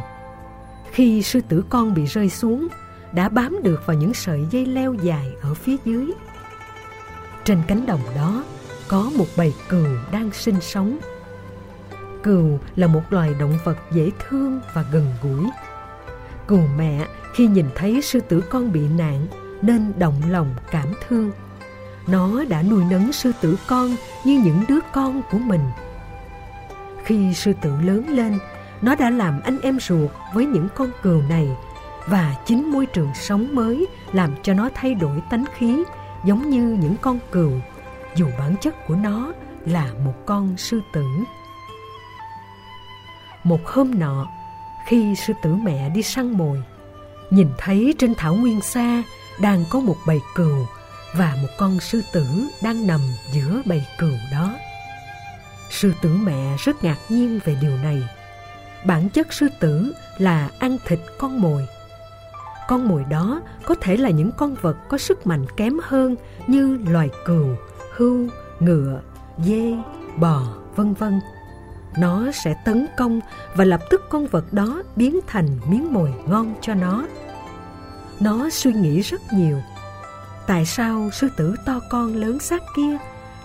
[0.92, 2.68] Khi sư tử con bị rơi xuống,
[3.12, 6.12] đã bám được vào những sợi dây leo dài ở phía dưới.
[7.44, 8.44] Trên cánh đồng đó
[8.88, 10.98] có một bầy cừu đang sinh sống
[12.26, 15.50] cừu là một loài động vật dễ thương và gần gũi.
[16.48, 19.26] Cừu mẹ khi nhìn thấy sư tử con bị nạn
[19.62, 21.30] nên động lòng cảm thương.
[22.06, 25.60] Nó đã nuôi nấng sư tử con như những đứa con của mình.
[27.04, 28.38] Khi sư tử lớn lên,
[28.82, 31.48] nó đã làm anh em ruột với những con cừu này
[32.06, 35.84] và chính môi trường sống mới làm cho nó thay đổi tánh khí
[36.24, 37.52] giống như những con cừu,
[38.16, 39.32] dù bản chất của nó
[39.66, 41.04] là một con sư tử
[43.46, 44.26] một hôm nọ,
[44.86, 46.62] khi sư tử mẹ đi săn mồi,
[47.30, 49.02] nhìn thấy trên thảo nguyên xa
[49.40, 50.66] đang có một bầy cừu
[51.14, 52.26] và một con sư tử
[52.62, 53.00] đang nằm
[53.32, 54.54] giữa bầy cừu đó.
[55.70, 58.02] Sư tử mẹ rất ngạc nhiên về điều này.
[58.84, 61.66] Bản chất sư tử là ăn thịt con mồi.
[62.68, 66.78] Con mồi đó có thể là những con vật có sức mạnh kém hơn như
[66.88, 67.56] loài cừu
[67.96, 68.26] hươu
[68.60, 69.00] ngựa,
[69.38, 69.72] dê,
[70.16, 70.42] bò,
[70.76, 71.20] vân vân
[71.98, 73.20] nó sẽ tấn công
[73.54, 77.06] và lập tức con vật đó biến thành miếng mồi ngon cho nó.
[78.20, 79.58] Nó suy nghĩ rất nhiều.
[80.46, 82.96] Tại sao sư tử to con lớn xác kia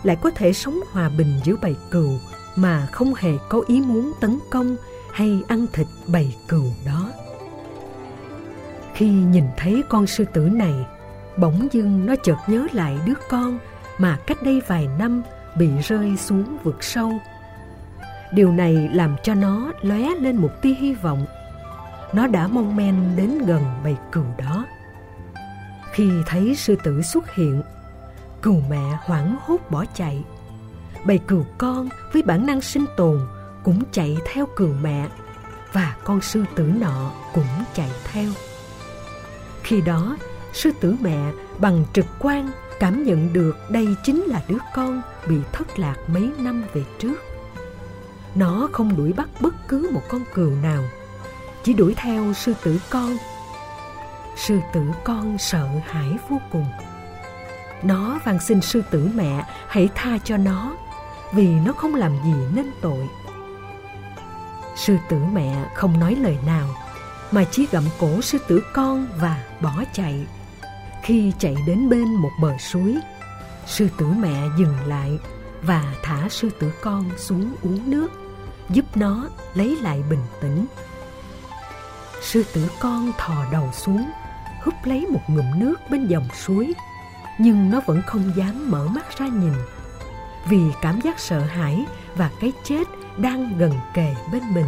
[0.04, 2.10] lại có thể sống hòa bình giữa bầy cừu
[2.56, 4.76] mà không hề có ý muốn tấn công
[5.12, 7.12] hay ăn thịt bầy cừu đó?
[8.94, 10.74] Khi nhìn thấy con sư tử này,
[11.38, 13.60] bỗng dưng nó chợt nhớ lại đứa con
[13.98, 15.22] mà cách đây vài năm
[15.58, 17.12] bị rơi xuống vực sâu
[18.32, 21.26] điều này làm cho nó lóe lên một tia hy vọng.
[22.14, 24.66] Nó đã mong men đến gần bầy cừu đó.
[25.92, 27.62] Khi thấy sư tử xuất hiện,
[28.42, 30.24] cừu mẹ hoảng hốt bỏ chạy.
[31.06, 33.20] Bầy cừu con với bản năng sinh tồn
[33.64, 35.08] cũng chạy theo cừu mẹ
[35.74, 38.30] và con sư tử nọ cũng chạy theo.
[39.64, 40.18] Khi đó,
[40.54, 45.36] sư tử mẹ bằng trực quan cảm nhận được đây chính là đứa con bị
[45.52, 47.31] thất lạc mấy năm về trước
[48.36, 50.84] nó không đuổi bắt bất cứ một con cừu nào,
[51.64, 53.18] chỉ đuổi theo sư tử con.
[54.36, 56.66] Sư tử con sợ hãi vô cùng.
[57.84, 60.76] Nó van xin sư tử mẹ hãy tha cho nó,
[61.34, 63.10] vì nó không làm gì nên tội.
[64.76, 66.68] Sư tử mẹ không nói lời nào,
[67.32, 70.26] mà chỉ gặm cổ sư tử con và bỏ chạy.
[71.04, 72.98] Khi chạy đến bên một bờ suối,
[73.66, 75.20] sư tử mẹ dừng lại
[75.62, 78.08] và thả sư tử con xuống uống nước,
[78.70, 80.66] giúp nó lấy lại bình tĩnh.
[82.22, 84.10] Sư tử con thò đầu xuống,
[84.64, 86.74] húp lấy một ngụm nước bên dòng suối,
[87.38, 89.54] nhưng nó vẫn không dám mở mắt ra nhìn,
[90.50, 94.68] vì cảm giác sợ hãi và cái chết đang gần kề bên mình.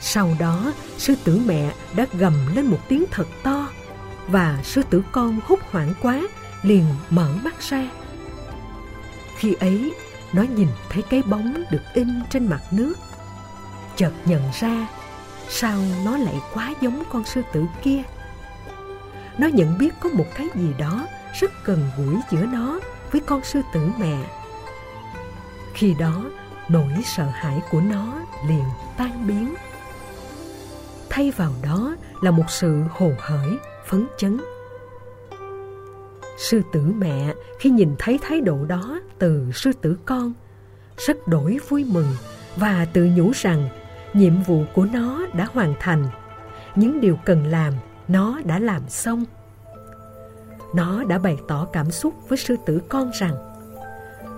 [0.00, 3.68] Sau đó, sư tử mẹ đã gầm lên một tiếng thật to
[4.28, 6.20] và sư tử con hút hoảng quá
[6.62, 7.88] liền mở mắt ra
[9.36, 9.94] khi ấy,
[10.32, 12.94] nó nhìn thấy cái bóng được in trên mặt nước.
[13.96, 14.88] Chợt nhận ra,
[15.48, 18.02] sao nó lại quá giống con sư tử kia.
[19.38, 21.06] Nó nhận biết có một cái gì đó
[21.40, 24.18] rất gần gũi giữa nó với con sư tử mẹ.
[25.74, 26.24] Khi đó,
[26.68, 28.14] nỗi sợ hãi của nó
[28.48, 28.64] liền
[28.96, 29.54] tan biến.
[31.10, 33.48] Thay vào đó là một sự hồ hởi,
[33.86, 34.40] phấn chấn
[36.36, 40.32] sư tử mẹ, khi nhìn thấy thái độ đó từ sư tử con,
[41.06, 42.08] rất đổi vui mừng
[42.56, 43.68] và tự nhủ rằng
[44.14, 46.06] nhiệm vụ của nó đã hoàn thành.
[46.74, 47.74] Những điều cần làm,
[48.08, 49.24] nó đã làm xong.
[50.74, 53.34] Nó đã bày tỏ cảm xúc với sư tử con rằng,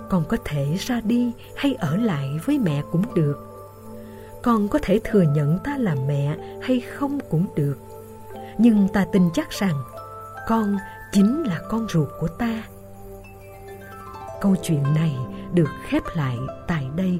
[0.09, 3.37] con có thể ra đi hay ở lại với mẹ cũng được.
[4.43, 7.77] Con có thể thừa nhận ta là mẹ hay không cũng được.
[8.57, 9.75] Nhưng ta tin chắc rằng
[10.47, 10.77] con
[11.11, 12.63] chính là con ruột của ta.
[14.41, 15.15] Câu chuyện này
[15.53, 17.19] được khép lại tại đây.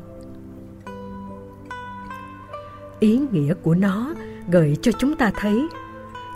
[3.00, 4.14] Ý nghĩa của nó
[4.48, 5.68] gợi cho chúng ta thấy,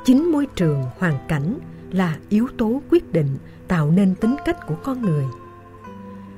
[0.05, 1.59] chính môi trường hoàn cảnh
[1.91, 3.37] là yếu tố quyết định
[3.67, 5.25] tạo nên tính cách của con người.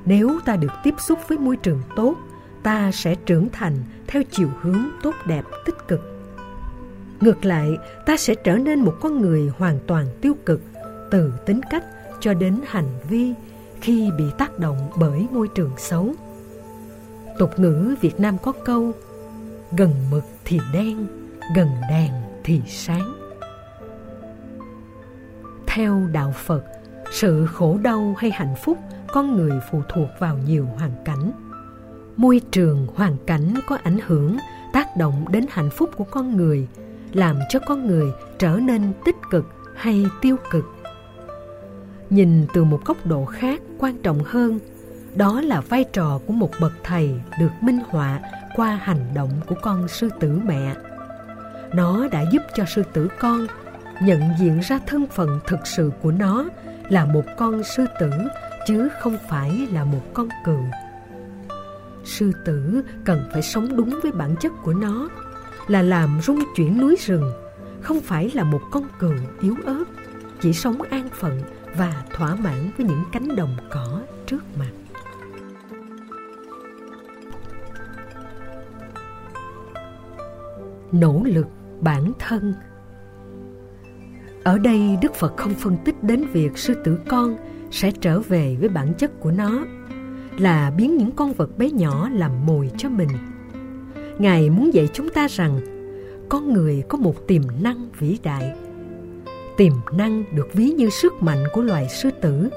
[0.06, 2.16] Nếu ta được tiếp xúc với môi trường tốt,
[2.64, 6.00] ta sẽ trưởng thành theo chiều hướng tốt đẹp, tích cực.
[7.22, 10.62] Ngược lại, ta sẽ trở nên một con người hoàn toàn tiêu cực
[11.14, 11.84] từ tính cách
[12.20, 13.34] cho đến hành vi
[13.82, 16.14] khi bị tác động bởi môi trường xấu.
[17.40, 18.92] Tục ngữ việt nam có câu,
[19.78, 21.08] gần mực thì đen,
[21.56, 22.12] gần đèn
[22.44, 23.14] thì sáng.
[25.68, 26.64] Theo đạo phật,
[27.12, 31.32] sự khổ đau hay hạnh phúc con người phụ thuộc vào nhiều hoàn cảnh.
[32.16, 34.38] Môi trường hoàn cảnh có ảnh hưởng,
[34.74, 36.68] tác động đến hạnh phúc của con người,
[37.14, 39.46] làm cho con người trở nên tích cực
[39.76, 40.66] hay tiêu cực
[42.14, 44.60] nhìn từ một góc độ khác quan trọng hơn,
[45.16, 48.20] đó là vai trò của một bậc thầy được minh họa
[48.56, 50.76] qua hành động của con sư tử mẹ.
[51.74, 53.48] Nó đã giúp cho sư tử con
[54.02, 56.46] nhận diện ra thân phận thực sự của nó
[56.90, 58.12] là một con sư tử
[58.68, 60.64] chứ không phải là một con cừu.
[62.06, 65.10] Sư tử cần phải sống đúng với bản chất của nó,
[65.68, 67.32] là làm rung chuyển núi rừng,
[67.82, 69.84] không phải là một con cừu yếu ớt,
[70.42, 71.42] chỉ sống an phận
[71.78, 74.72] và thỏa mãn với những cánh đồng cỏ trước mặt.
[80.92, 81.48] Nỗ lực
[81.82, 82.54] bản thân.
[84.44, 87.38] Ở đây, đức phật không phân tích đến việc sư tử con
[87.72, 89.66] sẽ trở về với bản chất của nó,
[90.38, 93.10] là biến những con vật bé nhỏ làm mồi cho mình.
[94.20, 95.60] Ngài muốn dạy chúng ta rằng,
[96.30, 98.56] con người có một tiềm năng vĩ đại
[99.58, 102.50] tiềm năng được ví như sức mạnh của loài sư tử.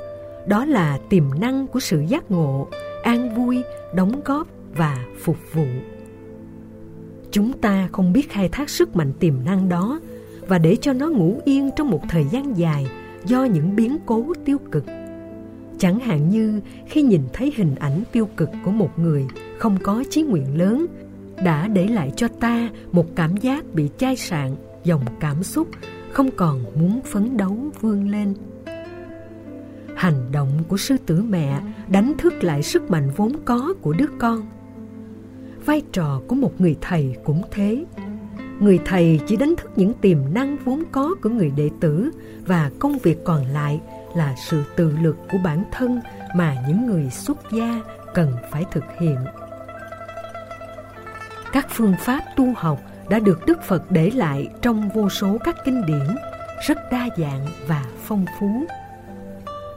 [0.47, 2.69] Đó là tiềm năng của sự giác ngộ,
[3.03, 3.63] an vui,
[3.95, 5.67] đóng góp và phục vụ.
[7.31, 10.01] Chúng ta không biết khai thác sức mạnh tiềm năng đó
[10.49, 12.87] và để cho nó ngủ yên trong một thời gian dài
[13.25, 14.85] do những biến cố tiêu cực.
[15.79, 19.27] Chẳng hạn như khi nhìn thấy hình ảnh tiêu cực của một người
[19.59, 20.87] không có chí nguyện lớn
[21.45, 25.69] đã để lại cho ta một cảm giác bị chai sạn, dòng cảm xúc
[26.17, 28.35] không còn muốn phấn đấu vươn lên.
[29.97, 34.07] Hành động của sư tử mẹ đánh thức lại sức mạnh vốn có của đứa
[34.19, 34.47] con.
[35.65, 37.85] Vai trò của một người thầy cũng thế.
[38.61, 42.11] Người thầy chỉ đánh thức những tiềm năng vốn có của người đệ tử
[42.47, 43.81] và công việc còn lại
[44.17, 46.01] là sự tự lực của bản thân
[46.37, 47.81] mà những người xuất gia
[48.15, 49.17] cần phải thực hiện.
[51.53, 55.57] Các phương pháp tu học đã được đức phật để lại trong vô số các
[55.65, 56.17] kinh điển,
[56.67, 58.67] rất đa dạng và phong phú.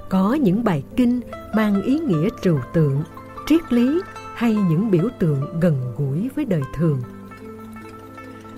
[0.10, 1.22] Có những bài kinh
[1.54, 3.04] mang ý nghĩa trừu tượng,
[3.48, 4.02] triết lý
[4.36, 7.02] hay những biểu tượng gần gũi với đời thường.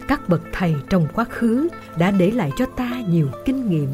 [0.07, 3.89] Các bậc thầy trong quá khứ đã để lại cho ta nhiều kinh nghiệm.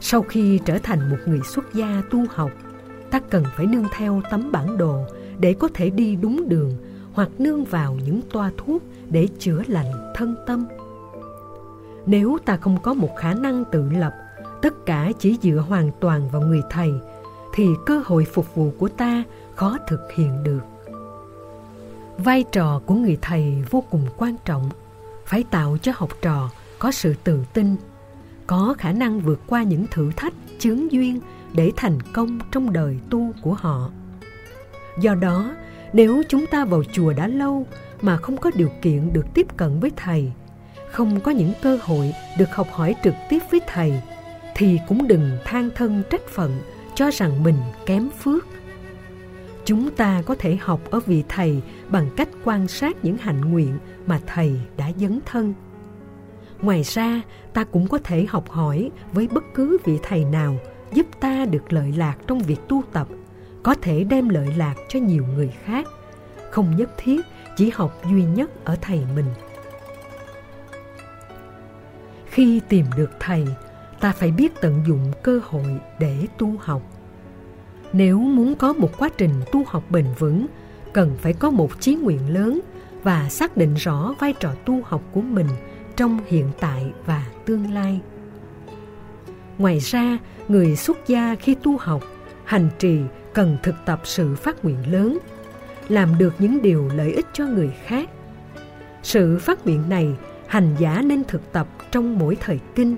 [0.00, 2.50] Sau khi trở thành một người xuất gia tu học,
[3.10, 5.04] ta cần phải nương theo tấm bản đồ
[5.38, 6.76] để có thể đi đúng đường
[7.18, 10.66] hoặc nương vào những toa thuốc để chữa lành thân tâm.
[12.06, 14.12] Nếu ta không có một khả năng tự lập,
[14.62, 16.90] tất cả chỉ dựa hoàn toàn vào người thầy,
[17.54, 20.60] thì cơ hội phục vụ của ta khó thực hiện được.
[22.18, 24.70] Vai trò của người thầy vô cùng quan trọng,
[25.26, 27.76] phải tạo cho học trò có sự tự tin,
[28.46, 31.20] có khả năng vượt qua những thử thách chướng duyên
[31.52, 33.90] để thành công trong đời tu của họ.
[35.00, 35.54] Do đó
[35.92, 37.66] nếu chúng ta vào chùa đã lâu
[38.00, 40.32] mà không có điều kiện được tiếp cận với thầy,
[40.90, 44.02] không có những cơ hội được học hỏi trực tiếp với thầy,
[44.54, 46.60] thì cũng đừng than thân trách phận
[46.94, 48.46] cho rằng mình kém phước.
[49.64, 53.78] Chúng ta có thể học ở vị thầy bằng cách quan sát những hạnh nguyện
[54.06, 55.54] mà thầy đã dấn thân.
[56.62, 57.22] Ngoài ra,
[57.52, 60.56] ta cũng có thể học hỏi với bất cứ vị thầy nào
[60.92, 63.08] giúp ta được lợi lạc trong việc tu tập
[63.62, 65.86] có thể đem lợi lạc cho nhiều người khác.
[66.50, 67.20] Không nhất thiết
[67.56, 69.26] chỉ học duy nhất ở thầy mình.
[72.26, 73.46] Khi tìm được thầy,
[74.00, 76.82] ta phải biết tận dụng cơ hội để tu học.
[77.92, 80.46] Nếu muốn có một quá trình tu học bền vững,
[80.92, 82.60] cần phải có một chí nguyện lớn
[83.02, 85.46] và xác định rõ vai trò tu học của mình
[85.96, 88.00] trong hiện tại và tương lai.
[89.58, 90.18] Ngoài ra,
[90.48, 92.02] người xuất gia khi tu học,
[92.44, 93.00] hành trì
[93.38, 95.18] cần thực tập sự phát nguyện lớn,
[95.88, 98.10] làm được những điều lợi ích cho người khác.
[99.02, 100.16] Sự phát nguyện này
[100.46, 102.96] hành giả nên thực tập trong mỗi thời kinh.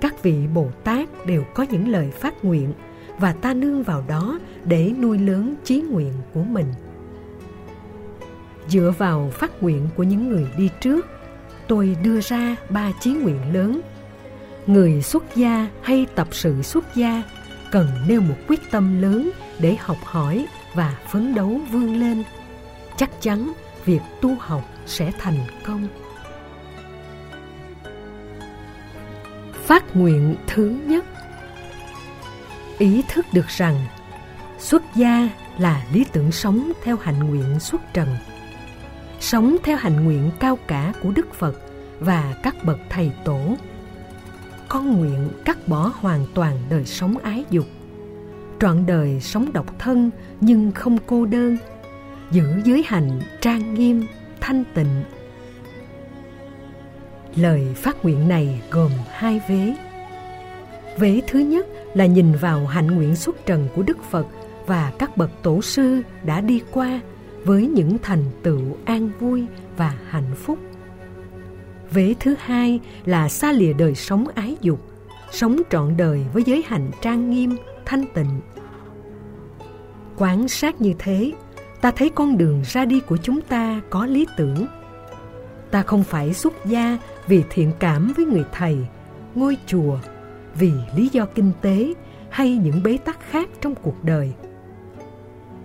[0.00, 2.72] Các vị bồ tát đều có những lời phát nguyện
[3.18, 6.66] và ta nương vào đó để nuôi lớn chí nguyện của mình.
[8.68, 11.06] Dựa vào phát nguyện của những người đi trước,
[11.68, 13.80] tôi đưa ra ba chí nguyện lớn.
[14.66, 17.22] Người xuất gia hay tập sự xuất gia
[17.72, 22.22] cần nêu một quyết tâm lớn để học hỏi và phấn đấu vươn lên.
[22.96, 23.52] Chắc chắn
[23.84, 25.88] việc tu học sẽ thành công.
[29.52, 31.04] Phát nguyện thứ nhất.
[32.78, 33.76] Ý thức được rằng
[34.58, 38.08] xuất gia là lý tưởng sống theo hạnh nguyện xuất trần.
[39.20, 41.54] Sống theo hạnh nguyện cao cả của đức phật
[42.00, 43.56] và các bậc thầy tổ
[44.72, 47.66] con nguyện cắt bỏ hoàn toàn đời sống ái dục.
[48.60, 50.10] Trọn đời sống độc thân
[50.40, 51.56] nhưng không cô đơn,
[52.30, 54.06] giữ giới hạnh trang nghiêm,
[54.40, 55.04] thanh tịnh.
[57.36, 59.74] Lời phát nguyện này gồm hai vế.
[60.98, 64.26] Vế thứ nhất là nhìn vào hạnh nguyện xuất trần của đức phật
[64.66, 67.00] và các bậc tổ sư đã đi qua
[67.44, 69.46] với những thành tựu an vui
[69.76, 70.58] và hạnh phúc
[71.94, 74.80] vế thứ hai là xa lìa đời sống ái dục,
[75.30, 78.40] sống trọn đời với giới hạnh trang nghiêm, thanh tịnh.
[80.16, 81.32] Quan sát như thế,
[81.80, 84.66] ta thấy con đường ra đi của chúng ta có lý tưởng.
[85.70, 88.76] Ta không phải xuất gia vì thiện cảm với người thầy,
[89.34, 89.98] ngôi chùa,
[90.54, 91.94] vì lý do kinh tế
[92.30, 94.32] hay những bế tắc khác trong cuộc đời.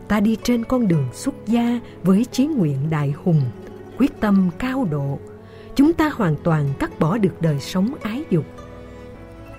[0.07, 3.41] Ta đi trên con đường xuất gia với chí nguyện đại hùng,
[3.97, 5.19] quyết tâm cao độ
[5.78, 8.45] chúng ta hoàn toàn cắt bỏ được đời sống ái dục.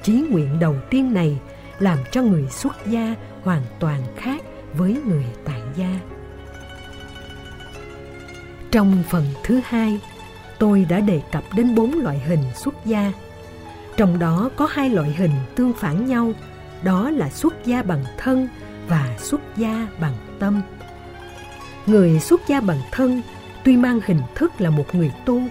[0.02, 1.38] Chí nguyện đầu tiên này
[1.78, 4.42] làm cho người xuất gia hoàn toàn khác
[4.74, 6.00] với người tại gia.
[8.70, 10.00] Trong phần thứ hai,
[10.58, 13.12] tôi đã đề cập đến bốn loại hình xuất gia.
[13.96, 16.32] Trong đó có hai loại hình tương phản nhau,
[16.82, 18.48] đó là xuất gia bằng thân
[18.88, 20.62] và xuất gia bằng tâm.
[21.86, 23.22] Người xuất gia bằng thân
[23.64, 25.42] tuy mang hình thức là một người tu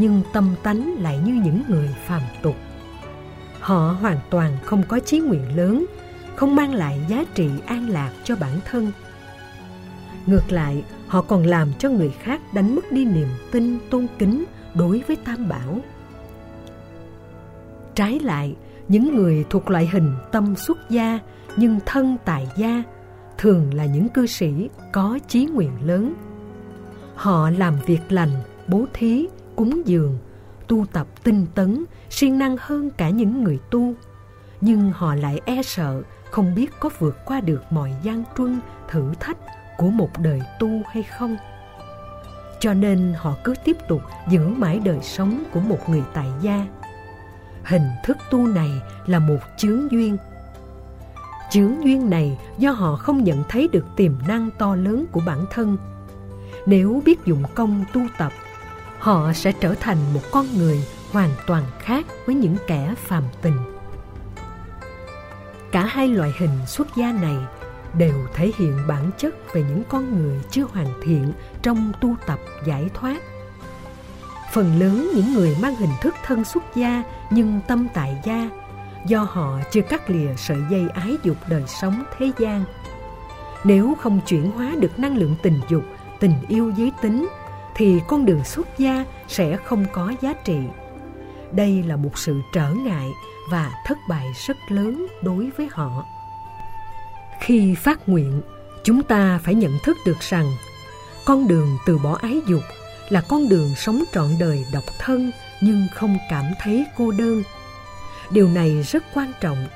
[0.00, 2.56] nhưng tâm tánh lại như những người phàm tục.
[3.60, 5.86] Họ hoàn toàn không có chí nguyện lớn,
[6.36, 8.92] không mang lại giá trị an lạc cho bản thân.
[10.26, 14.44] Ngược lại, họ còn làm cho người khác đánh mất đi niềm tin, tôn kính
[14.74, 15.80] đối với tam bảo.
[17.94, 18.56] Trái lại,
[18.88, 21.18] những người thuộc loại hình tâm xuất gia
[21.56, 22.82] nhưng thân tại gia
[23.38, 26.14] thường là những cư sĩ có chí nguyện lớn.
[27.14, 28.30] Họ làm việc lành,
[28.68, 29.26] bố thí
[29.60, 30.18] cúng dường,
[30.68, 33.94] tu tập tinh tấn, siêng năng hơn cả những người tu.
[34.60, 39.14] Nhưng họ lại e sợ không biết có vượt qua được mọi gian truân, thử
[39.20, 39.36] thách
[39.78, 41.36] của một đời tu hay không.
[42.60, 46.66] Cho nên họ cứ tiếp tục giữ mãi đời sống của một người tại gia.
[47.64, 48.70] Hình thức tu này
[49.06, 50.16] là một chướng duyên.
[51.50, 55.44] Chướng duyên này do họ không nhận thấy được tiềm năng to lớn của bản
[55.50, 55.76] thân.
[56.66, 58.32] Nếu biết dụng công tu tập
[59.00, 63.56] họ sẽ trở thành một con người hoàn toàn khác với những kẻ phàm tình.
[65.72, 67.36] Cả hai loại hình xuất gia này
[67.98, 71.32] đều thể hiện bản chất về những con người chưa hoàn thiện
[71.62, 73.16] trong tu tập giải thoát.
[74.52, 78.50] Phần lớn những người mang hình thức thân xuất gia nhưng tâm tại gia,
[79.06, 82.64] do họ chưa cắt lìa sợi dây ái dục đời sống thế gian.
[83.64, 85.82] Nếu không chuyển hóa được năng lượng tình dục,
[86.20, 87.28] tình yêu giới tính
[87.80, 90.58] thì con đường xuất gia sẽ không có giá trị.
[91.52, 93.08] Đây là một sự trở ngại
[93.50, 96.04] và thất bại rất lớn đối với họ.
[97.40, 98.42] Khi phát nguyện,
[98.84, 100.46] chúng ta phải nhận thức được rằng
[101.24, 102.62] con đường từ bỏ ái dục
[103.08, 105.30] là con đường sống trọn đời độc thân
[105.62, 107.42] nhưng không cảm thấy cô đơn.
[108.30, 109.66] Điều này rất quan trọng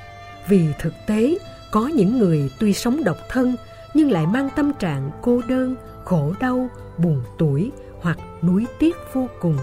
[0.48, 1.38] vì thực tế
[1.70, 3.56] có những người tuy sống độc thân
[3.94, 7.70] nhưng lại mang tâm trạng cô đơn, khổ đau, buồn tuổi
[8.04, 9.58] hoặc nuối tiếc vô cùng.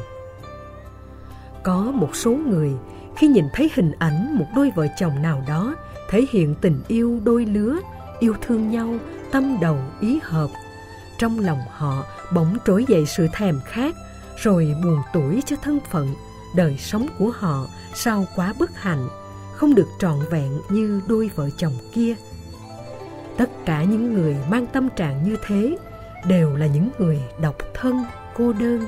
[1.63, 2.71] Có một số người,
[3.17, 5.75] khi nhìn thấy hình ảnh một đôi vợ chồng nào đó
[6.09, 7.79] thể hiện tình yêu đôi lứa,
[8.19, 8.95] yêu thương nhau,
[9.31, 10.49] tâm đầu, ý hợp,
[11.17, 13.95] trong lòng họ bỗng trỗi dậy sự thèm khát,
[14.37, 16.07] rồi buồn tuổi cho thân phận,
[16.55, 19.07] đời sống của họ sao quá bất hạnh,
[19.55, 22.15] không được trọn vẹn như đôi vợ chồng kia.
[23.37, 25.77] Tất cả những người mang tâm trạng như thế
[26.27, 28.03] đều là những người độc thân
[28.37, 28.87] cô đơn.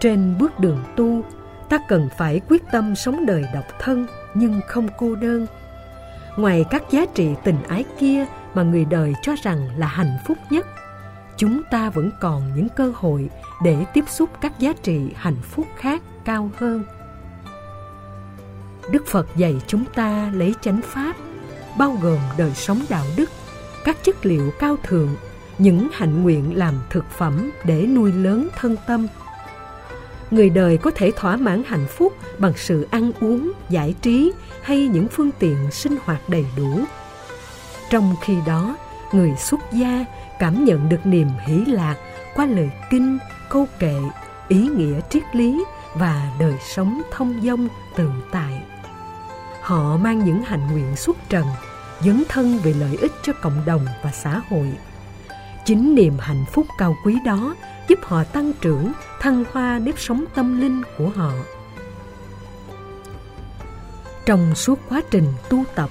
[0.00, 1.22] Trên bước đường tu,
[1.68, 5.46] ta cần phải quyết tâm sống đời độc thân nhưng không cô đơn.
[6.36, 10.38] Ngoài các giá trị tình ái kia mà người đời cho rằng là hạnh phúc
[10.50, 10.66] nhất,
[11.36, 13.30] chúng ta vẫn còn những cơ hội
[13.62, 16.84] để tiếp xúc các giá trị hạnh phúc khác cao hơn.
[18.90, 21.16] Đức phật dạy chúng ta lấy chánh pháp,
[21.78, 23.30] bao gồm đời sống đạo đức,
[23.84, 25.16] các chất liệu cao thượng
[25.58, 29.06] những hạnh nguyện làm thực phẩm để nuôi lớn thân tâm.
[30.30, 34.32] Người đời có thể thỏa mãn hạnh phúc bằng sự ăn uống, giải trí
[34.62, 36.80] hay những phương tiện sinh hoạt đầy đủ.
[37.90, 38.76] Trong khi đó,
[39.12, 40.04] người xuất gia
[40.38, 41.96] cảm nhận được niềm hỷ lạc
[42.34, 43.18] qua lời kinh
[43.50, 43.96] câu kệ,
[44.48, 48.62] ý nghĩa triết lý và đời sống thông dong tự tại
[49.68, 51.46] họ mang những hạnh nguyện xuất trần,
[52.00, 54.72] dấn thân về lợi ích cho cộng đồng và xã hội
[55.68, 57.54] chính niềm hạnh phúc cao quý đó
[57.88, 61.32] giúp họ tăng trưởng thăng hoa nếp sống tâm linh của họ
[64.26, 65.90] Trong suốt quá trình tu tập,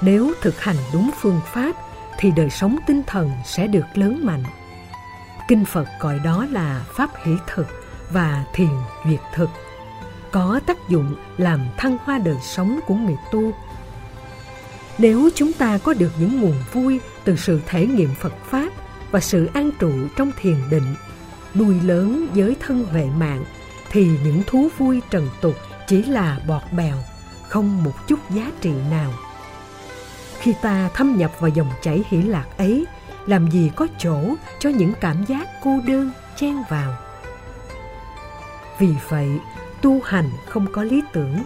[0.00, 1.72] nếu thực hành đúng phương pháp
[2.18, 4.44] thì đời sống tinh thần sẽ được lớn mạnh.
[5.48, 7.66] Kinh Phật gọi đó là pháp hỷ thực
[8.10, 8.70] và thiền
[9.04, 9.50] duyệt thực,
[10.32, 13.52] có tác dụng làm thăng hoa đời sống của người tu.
[14.98, 18.68] Nếu chúng ta có được những nguồn vui từ sự thể nghiệm Phật Pháp
[19.16, 20.94] và sự an trụ trong thiền định,
[21.54, 23.44] nuôi lớn giới thân huệ mạng,
[23.90, 25.54] thì những thú vui trần tục
[25.86, 26.96] chỉ là bọt bèo,
[27.48, 29.12] không một chút giá trị nào.
[30.38, 32.84] Khi ta thâm nhập vào dòng chảy hỷ lạc ấy,
[33.26, 36.96] làm gì có chỗ cho những cảm giác cô đơn chen vào.
[38.78, 39.28] Vì vậy,
[39.82, 41.42] tu hành không có lý tưởng,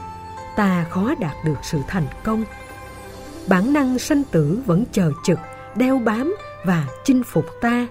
[0.56, 2.44] ta khó đạt được sự thành công.
[3.48, 5.38] Bản năng sanh tử vẫn chờ chực,
[5.74, 6.34] đeo bám
[6.64, 7.88] và chinh phục ta.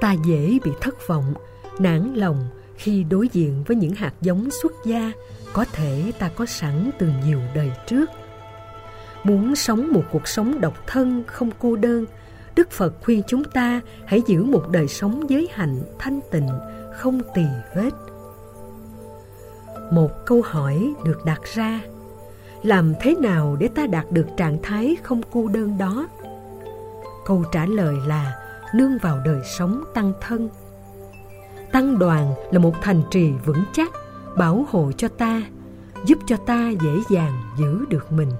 [0.00, 1.34] Ta dễ bị thất vọng,
[1.78, 5.12] nản lòng khi đối diện với những hạt giống xuất gia
[5.52, 8.10] có thể ta có sẵn từ nhiều đời trước.
[9.24, 12.04] Muốn sống một cuộc sống độc thân không cô đơn,
[12.56, 16.48] Đức Phật khuyên chúng ta hãy giữ một đời sống giới hạnh thanh tịnh,
[16.96, 17.44] không tỳ
[17.76, 17.90] vết.
[19.90, 21.80] Một câu hỏi được đặt ra,
[22.62, 26.08] làm thế nào để ta đạt được trạng thái không cô đơn đó?
[27.26, 28.34] Câu trả lời là
[28.74, 30.48] nương vào đời sống tăng thân.
[31.72, 33.92] Tăng đoàn là một thành trì vững chắc,
[34.36, 35.42] bảo hộ cho ta,
[36.04, 38.30] giúp cho ta dễ dàng giữ được mình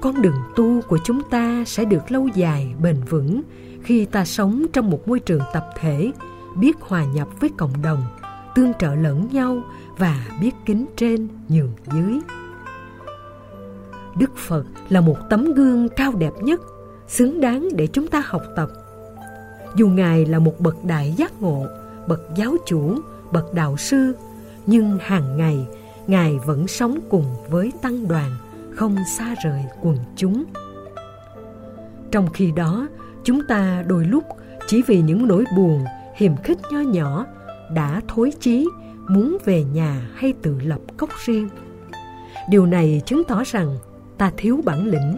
[0.00, 3.42] con đường tu của chúng ta sẽ được lâu dài bền vững
[3.82, 6.12] khi ta sống trong một môi trường tập thể
[6.56, 8.02] biết hòa nhập với cộng đồng
[8.54, 9.62] tương trợ lẫn nhau
[9.98, 12.20] và biết kính trên nhường dưới
[14.18, 16.60] đức phật là một tấm gương cao đẹp nhất
[17.08, 18.68] xứng đáng để chúng ta học tập.
[19.76, 21.66] Dù ngài là một bậc đại giác ngộ,
[22.06, 22.98] bậc giáo chủ,
[23.32, 24.12] bậc đạo sư,
[24.66, 25.66] nhưng hàng ngày,
[26.06, 28.30] ngài vẫn sống cùng với tăng đoàn,
[28.74, 30.44] không xa rời quần chúng.
[32.10, 32.88] Trong khi đó,
[33.24, 34.24] chúng ta đôi lúc,
[34.66, 35.84] chỉ vì những nỗi buồn,
[36.16, 37.26] hiềm khích nho nhỏ,
[37.74, 38.68] đã thối chí,
[39.08, 41.48] muốn về nhà hay tự lập cốc riêng.
[42.50, 43.76] Điều này chứng tỏ rằng
[44.18, 45.16] ta thiếu bản lĩnh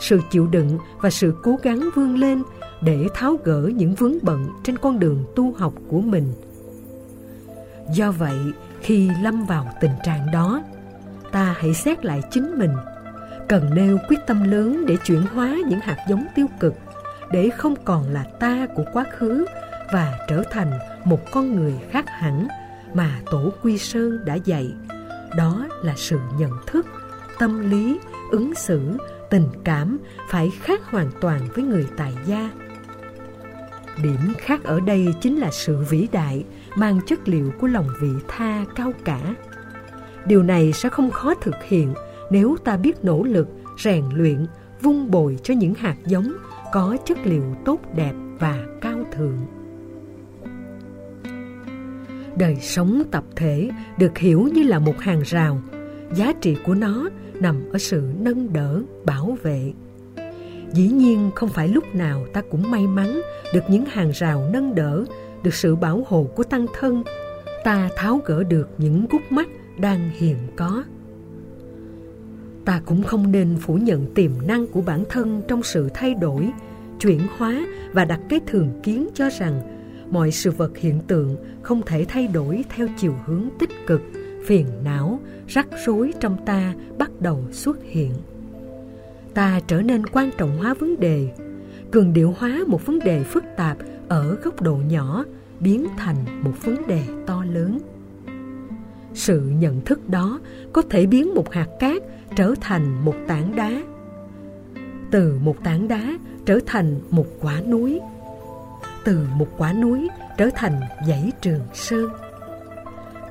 [0.00, 2.42] sự chịu đựng và sự cố gắng vươn lên
[2.80, 6.32] để tháo gỡ những vướng bận trên con đường tu học của mình.
[7.94, 8.38] Do vậy,
[8.80, 10.62] khi lâm vào tình trạng đó,
[11.32, 12.72] ta hãy xét lại chính mình.
[13.48, 16.74] Cần nêu quyết tâm lớn để chuyển hóa những hạt giống tiêu cực
[17.32, 19.44] để không còn là ta của quá khứ
[19.92, 20.72] và trở thành
[21.04, 22.48] một con người khác hẳn
[22.94, 24.72] mà tổ quy sơn đã dạy.
[25.36, 26.86] Đó là sự nhận thức,
[27.38, 27.98] tâm lý,
[28.30, 28.98] ứng xử
[29.30, 32.50] tình cảm phải khác hoàn toàn với người tài gia.
[34.02, 36.44] Điểm khác ở đây chính là sự vĩ đại,
[36.76, 39.34] mang chất liệu của lòng vị tha cao cả.
[40.26, 41.94] Điều này sẽ không khó thực hiện
[42.30, 44.46] nếu ta biết nỗ lực, rèn luyện
[44.82, 46.32] vun bồi cho những hạt giống
[46.72, 49.38] có chất liệu tốt đẹp và cao thượng.
[52.36, 55.62] Đời sống tập thể được hiểu như là một hàng rào,
[56.14, 57.08] giá trị của nó
[57.40, 59.72] nằm ở sự nâng đỡ, bảo vệ.
[60.72, 63.20] Dĩ nhiên không phải lúc nào ta cũng may mắn
[63.54, 65.04] được những hàng rào nâng đỡ,
[65.42, 67.02] được sự bảo hộ của tăng thân.
[67.64, 70.84] Ta tháo gỡ được những gút mắt đang hiện có.
[72.64, 76.50] Ta cũng không nên phủ nhận tiềm năng của bản thân trong sự thay đổi,
[77.00, 79.60] chuyển hóa và đặt cái thường kiến cho rằng
[80.10, 84.00] mọi sự vật hiện tượng không thể thay đổi theo chiều hướng tích cực
[84.46, 88.12] phiền não, rắc rối trong ta bắt đầu xuất hiện.
[89.34, 91.28] Ta trở nên quan trọng hóa vấn đề,
[91.90, 93.76] cường điệu hóa một vấn đề phức tạp
[94.08, 95.24] ở góc độ nhỏ
[95.60, 97.78] biến thành một vấn đề to lớn.
[99.14, 100.40] Sự nhận thức đó
[100.72, 102.02] có thể biến một hạt cát
[102.36, 103.82] trở thành một tảng đá.
[105.10, 108.00] Từ một tảng đá trở thành một quả núi.
[109.04, 112.10] Từ một quả núi trở thành dãy trường sơn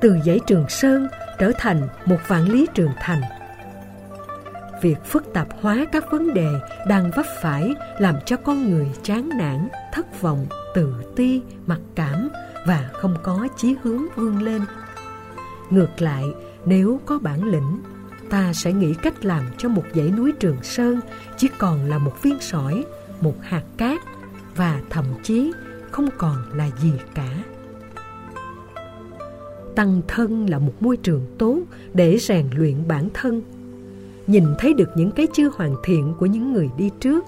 [0.00, 3.20] từ dãy trường sơn trở thành một vạn lý trường thành
[4.82, 6.48] việc phức tạp hóa các vấn đề
[6.86, 12.28] đang vấp phải làm cho con người chán nản thất vọng tự ti mặc cảm
[12.66, 14.62] và không có chí hướng vươn lên
[15.70, 16.24] ngược lại
[16.64, 17.80] nếu có bản lĩnh
[18.30, 21.00] ta sẽ nghĩ cách làm cho một dãy núi Trường Sơn
[21.36, 22.84] chỉ còn là một viên sỏi,
[23.20, 24.00] một hạt cát
[24.56, 25.52] và thậm chí
[25.90, 27.28] không còn là gì cả.
[29.80, 31.58] Tăng thân là một môi trường tốt
[31.94, 33.42] để rèn luyện bản thân.
[34.26, 37.24] Nhìn thấy được những cái chưa hoàn thiện của những người đi trước,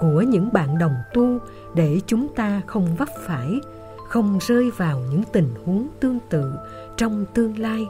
[0.00, 1.38] của những bạn đồng tu
[1.74, 3.60] để chúng ta không vấp phải,
[4.08, 6.52] không rơi vào những tình huống tương tự
[6.96, 7.86] trong tương lai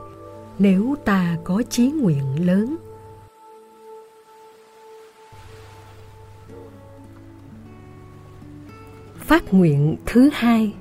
[0.58, 2.76] nếu ta có chí nguyện lớn
[9.16, 10.72] phát nguyện thứ hai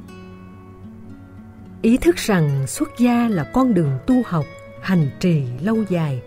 [1.82, 4.46] ý thức rằng xuất gia là con đường tu học,
[4.82, 6.22] hành trì lâu dài,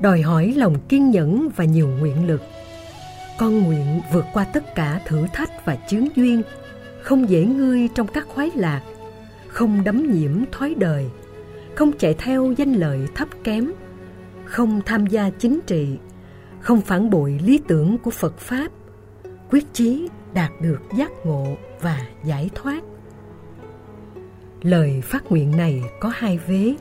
[0.00, 2.42] đòi hỏi lòng kiên nhẫn và nhiều nguyện lực.
[3.38, 6.42] Con nguyện vượt qua tất cả thử thách và chướng duyên,
[7.02, 8.82] không dễ ngươi trong các khoái lạc,
[9.48, 11.06] không đắm nhiễm thói đời,
[11.74, 13.72] không chạy theo danh lợi thấp kém,
[14.44, 15.98] không tham gia chính trị,
[16.60, 18.68] không phản bội lý tưởng của phật pháp,
[19.50, 22.80] quyết chí đạt được giác ngộ và giải thoát
[24.64, 26.74] lời phát nguyện này có hai vế.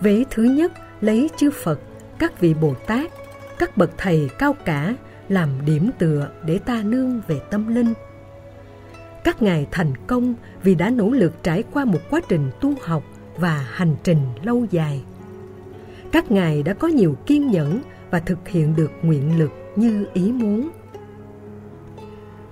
[0.00, 1.80] Vế thứ nhất, lấy chư phật,
[2.18, 3.10] các vị bồ tát,
[3.58, 4.94] các bậc thầy cao cả
[5.28, 7.94] làm điểm tựa để ta nương về tâm linh.
[9.24, 13.02] Các ngài thành công vì đã nỗ lực trải qua một quá trình tu học
[13.36, 15.04] và hành trình lâu dài.
[16.12, 17.80] Các ngài đã có nhiều kiên nhẫn
[18.10, 20.68] và thực hiện được nguyện lực như ý muốn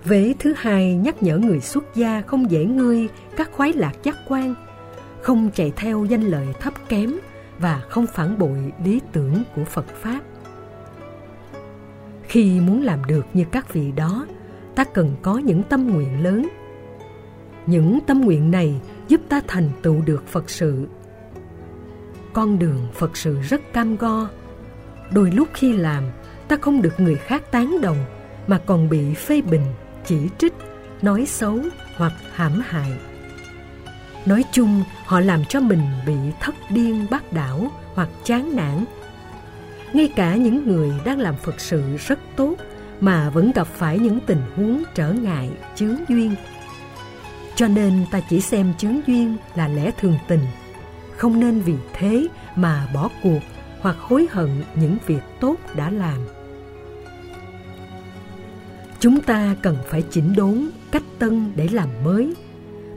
[0.07, 4.17] vế thứ hai nhắc nhở người xuất gia không dễ ngươi, các khoái lạc giác
[4.29, 4.55] quan.
[5.21, 7.17] Không chạy theo danh lợi thấp kém
[7.59, 10.21] và không phản bội lý tưởng của phật pháp.
[12.23, 14.27] Khi muốn làm được như các vị đó,
[14.75, 16.49] ta cần có những tâm nguyện lớn.
[17.67, 20.87] Những tâm nguyện này giúp ta thành tựu được phật sự.
[22.33, 24.29] Con đường phật sự rất cam go.
[25.11, 26.05] Đôi lúc khi làm,
[26.49, 27.99] ta không được người khác tán đồng
[28.47, 29.65] mà còn bị phê bình
[30.07, 30.53] chỉ trích,
[31.03, 31.59] nói xấu
[31.97, 32.93] hoặc hãm hại.
[34.27, 38.85] Nói chung, họ làm cho mình bị thất điên bác đảo hoặc chán nản.
[39.93, 42.55] Ngay cả những người đang làm phật sự rất tốt
[43.01, 46.35] mà vẫn gặp phải những tình huống trở ngại, chướng duyên.
[47.55, 50.47] Cho nên ta chỉ xem chướng duyên là lẽ thường tình,
[51.17, 53.41] không nên vì thế mà bỏ cuộc
[53.81, 56.19] hoặc hối hận những việc tốt đã làm
[59.01, 62.35] chúng ta cần phải chỉnh đốn cách tân để làm mới.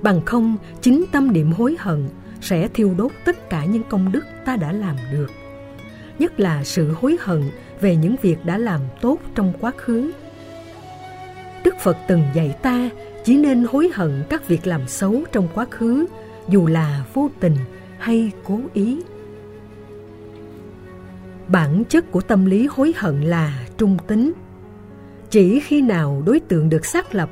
[0.01, 2.09] Bằng không, chính tâm niệm hối hận
[2.41, 5.31] sẽ thiêu đốt tất cả những công đức ta đã làm được.
[6.19, 7.43] Nhất là sự hối hận
[7.81, 10.11] về những việc đã làm tốt trong quá khứ.
[11.63, 12.89] Đức phật từng dạy ta
[13.23, 16.05] chỉ nên hối hận các việc làm xấu trong quá khứ,
[16.49, 17.55] dù là vô tình
[17.97, 19.01] hay cố ý.
[21.47, 24.31] Bản chất của tâm lý hối hận là trung tính
[25.30, 27.30] chỉ khi nào đối tượng được xác lập,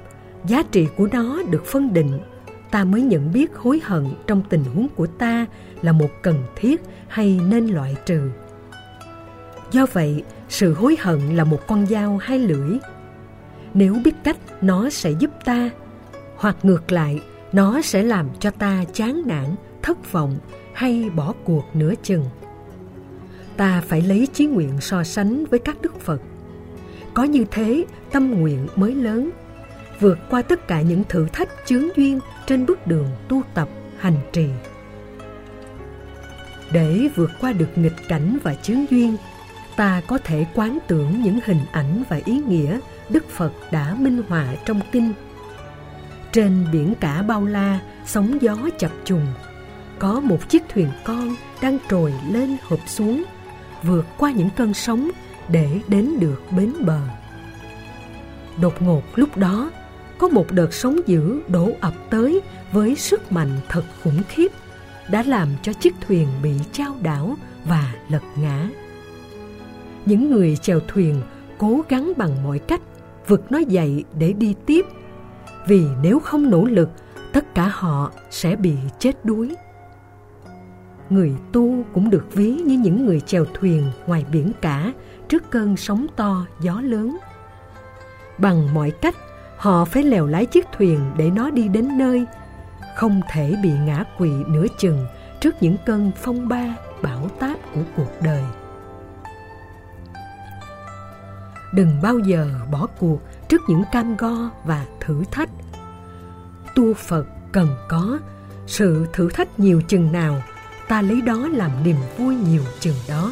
[0.48, 2.20] giá trị của nó được phân định,
[2.72, 5.46] ta mới nhận biết hối hận trong tình huống của ta
[5.82, 8.32] là một cần thiết hay nên loại trừ.
[9.72, 12.78] Do vậy, sự hối hận là một con dao hai lưỡi.
[13.74, 15.70] Nếu biết cách, nó sẽ giúp ta,
[16.36, 17.22] hoặc ngược lại,
[17.54, 19.46] nó sẽ làm cho ta chán nản,
[19.82, 20.38] thất vọng
[20.74, 22.26] hay bỏ cuộc nửa chừng.
[23.58, 26.22] Ta phải lấy chí nguyện so sánh với các đức phật
[27.18, 29.30] có như thế, tâm nguyện mới lớn.
[30.00, 34.18] Vượt qua tất cả những thử thách chướng duyên trên bước đường tu tập, hành
[34.34, 34.48] trì.
[36.72, 39.18] Để vượt qua được nghịch cảnh và chướng duyên,
[39.76, 44.24] ta có thể quán tưởng những hình ảnh và ý nghĩa đức phật đã minh
[44.28, 45.14] họa trong kinh.
[46.32, 49.26] Trên biển cả bao la, sóng gió chập trùng
[50.00, 53.24] có một chiếc thuyền con đang trồi lên hợp xuống.
[53.84, 55.12] Vượt qua những cơn sóng
[55.50, 57.00] để đến được bến bờ.
[58.62, 59.72] Đột ngột lúc đó,
[60.18, 62.42] có một đợt sóng dữ đổ ập tới
[62.72, 64.52] với sức mạnh thật khủng khiếp,
[65.12, 67.36] đã làm cho chiếc thuyền bị trao đảo
[67.66, 68.70] và lật ngã.
[70.06, 71.22] Những người chèo thuyền
[71.58, 72.82] cố gắng bằng mọi cách
[73.28, 74.86] vực nó dậy để đi tiếp,
[75.68, 76.90] vì nếu không nỗ lực,
[77.34, 79.56] tất cả họ sẽ bị chết đuối
[81.10, 84.94] người tu cũng được ví như những người chèo thuyền ngoài biển cả
[85.30, 87.18] trước cơn sóng to, gió lớn.
[88.38, 89.16] Bằng mọi cách,
[89.58, 92.26] họ phải lèo lái chiếc thuyền để nó đi đến nơi,
[92.96, 95.06] không thể bị ngã quỵ nửa chừng
[95.42, 98.44] trước những cơn phong ba, bão táp của cuộc đời.
[101.74, 105.50] Đừng bao giờ bỏ cuộc trước những cam go và thử thách.
[106.76, 108.20] Tu phật cần có
[108.68, 110.42] sự thử thách nhiều chừng nào
[110.88, 113.32] ta lấy đó làm niềm vui nhiều chừng đó.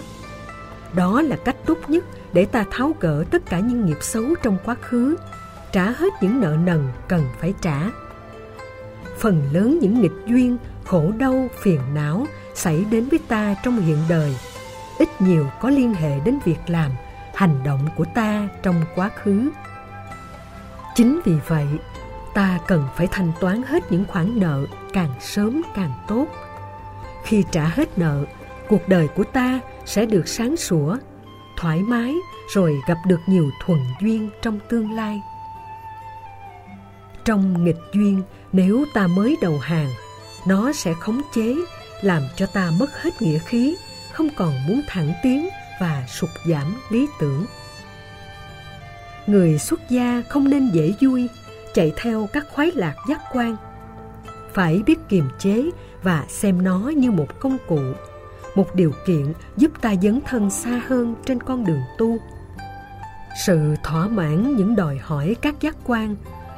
[0.94, 2.04] Đó là cách tốt nhất
[2.34, 5.16] để ta tháo gỡ tất cả những nghiệp xấu trong quá khứ,
[5.72, 7.80] trả hết những nợ nần cần phải trả.
[9.20, 12.26] Phần lớn những nghịch duyên, khổ đau, phiền não
[12.56, 14.36] xảy đến với ta trong hiện đời,
[15.00, 16.92] ít nhiều có liên hệ đến việc làm,
[17.36, 19.50] hành động của ta trong quá khứ.
[20.96, 21.68] Chính vì vậy,
[22.34, 26.28] ta cần phải thanh toán hết những khoản nợ càng sớm càng tốt
[27.26, 28.26] khi trả hết nợ
[28.68, 30.98] cuộc đời của ta sẽ được sáng sủa,
[31.58, 32.16] thoải mái
[32.54, 35.22] rồi gặp được nhiều thuận duyên trong tương lai.
[37.26, 38.22] Trong nghịch duyên,
[38.52, 39.90] nếu ta mới đầu hàng,
[40.48, 41.56] nó sẽ khống chế,
[42.02, 43.76] làm cho ta mất hết nghĩa khí,
[44.12, 45.50] không còn muốn thẳng tiến
[45.82, 47.46] và sụt giảm lý tưởng.
[49.28, 51.28] Người xuất gia không nên dễ vui,
[51.74, 53.56] chạy theo các khoái lạc giác quan.
[54.54, 55.64] Phải biết kiềm chế
[56.06, 57.80] và xem nó như một công cụ,
[58.56, 62.18] một điều kiện giúp ta dấn thân xa hơn trên con đường tu.
[63.46, 66.16] Sự thỏa mãn những đòi hỏi các giác quan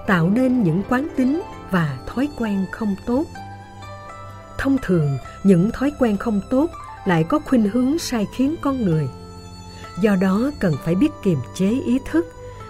[0.08, 1.42] tạo nên những quán tính
[1.72, 3.24] và thói quen không tốt.
[4.58, 6.68] Thông thường, những thói quen không tốt
[7.06, 9.10] lại có khuynh hướng sai khiến con người.
[10.02, 12.26] Do đó cần phải biết kiềm chế ý thức,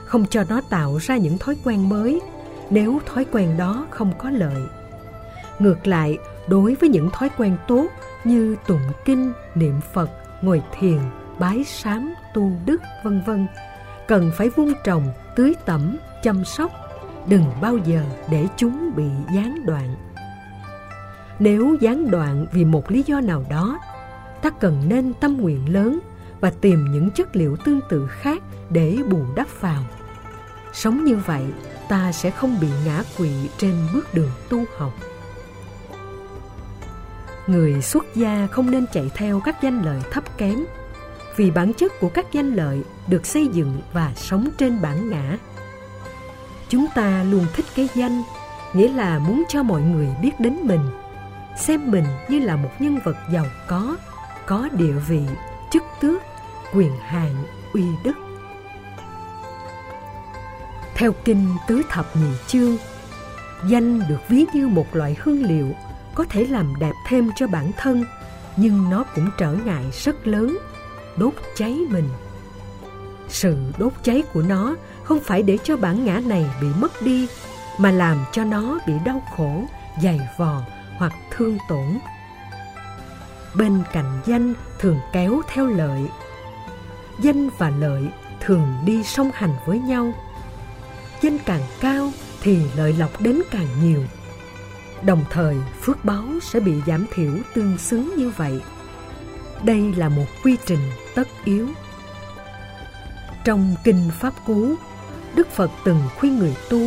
[0.05, 2.21] không cho nó tạo ra những thói quen mới
[2.69, 4.63] nếu thói quen đó không có lợi.
[5.59, 6.17] Ngược lại,
[6.47, 7.87] đối với những thói quen tốt
[8.23, 10.09] như tụng kinh, niệm Phật,
[10.41, 10.99] ngồi thiền,
[11.39, 13.47] bái sám, tu đức, vân vân,
[14.07, 16.71] cần phải vun trồng, tưới tẩm, chăm sóc,
[17.27, 19.95] đừng bao giờ để chúng bị gián đoạn.
[21.39, 23.79] Nếu gián đoạn vì một lý do nào đó,
[24.41, 25.99] ta cần nên tâm nguyện lớn
[26.39, 29.83] và tìm những chất liệu tương tự khác để bù đắp vào.
[30.73, 31.43] Sống như vậy,
[31.89, 34.93] ta sẽ không bị ngã quỵ trên bước đường tu học.
[37.47, 40.65] Người xuất gia không nên chạy theo các danh lợi thấp kém,
[41.35, 45.37] vì bản chất của các danh lợi được xây dựng và sống trên bản ngã.
[46.69, 48.23] Chúng ta luôn thích cái danh,
[48.73, 50.89] nghĩa là muốn cho mọi người biết đến mình,
[51.57, 53.97] xem mình như là một nhân vật giàu có,
[54.45, 55.21] có địa vị,
[55.71, 56.21] chức tước,
[56.73, 57.35] quyền hạn,
[57.73, 58.13] uy đức.
[60.95, 62.77] Theo kinh Tứ Thập Nhị Chương,
[63.67, 65.75] danh được ví như một loại hương liệu
[66.17, 68.05] có thể làm đẹp thêm cho bản thân,
[68.55, 70.57] nhưng nó cũng trở ngại rất lớn,
[71.17, 72.09] đốt cháy mình.
[73.29, 77.27] Sự đốt cháy của nó không phải để cho bản ngã này bị mất đi,
[77.77, 79.63] mà làm cho nó bị đau khổ,
[80.03, 80.61] dày vò
[80.97, 81.97] hoặc thương tổn.
[83.55, 86.01] Bên cạnh danh thường kéo theo lợi.
[87.19, 88.07] Danh và lợi
[88.39, 90.13] thường đi song hành với nhau–
[91.21, 92.11] danh càng cao
[92.41, 94.03] thì lợi lộc đến càng nhiều.
[95.05, 98.61] Đồng thời phước báo sẽ bị giảm thiểu tương xứng như vậy.
[99.63, 101.67] Đây là một quy trình tất yếu.
[103.43, 104.75] Trong Kinh Pháp Cú,
[105.35, 106.79] Đức Phật từng khuyên người tu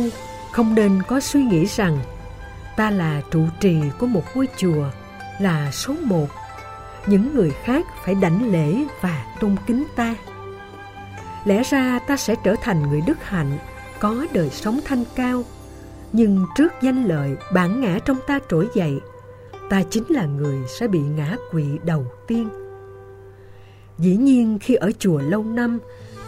[0.51, 1.97] không nên có suy nghĩ rằng
[2.77, 4.85] ta là trụ trì của một ngôi chùa,
[5.39, 6.27] là số một.
[7.07, 10.15] Những người khác phải đảnh lễ và tôn kính ta.
[11.45, 13.57] Lẽ ra ta sẽ trở thành người đức hạnh
[13.99, 15.43] có đời sống thanh cao
[16.13, 18.99] nhưng trước danh lợi, bản ngã trong ta trỗi dậy,
[19.69, 22.49] ta chính là người sẽ bị ngã quỵ đầu tiên.
[23.97, 25.79] Dĩ nhiên khi ở chùa lâu năm,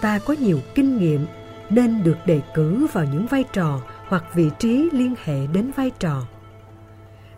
[0.02, 1.26] ta có nhiều kinh nghiệm
[1.70, 5.92] nên được đề cử vào những vai trò hoặc vị trí liên hệ đến vai
[6.00, 6.22] trò.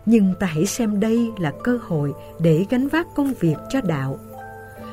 [0.06, 4.18] Nhưng ta hãy xem đây là cơ hội để gánh vác công việc cho đạo.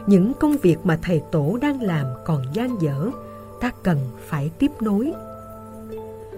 [0.08, 3.10] Những công việc mà thầy tổ đang làm còn gian dở,
[3.62, 5.14] ta cần phải tiếp nối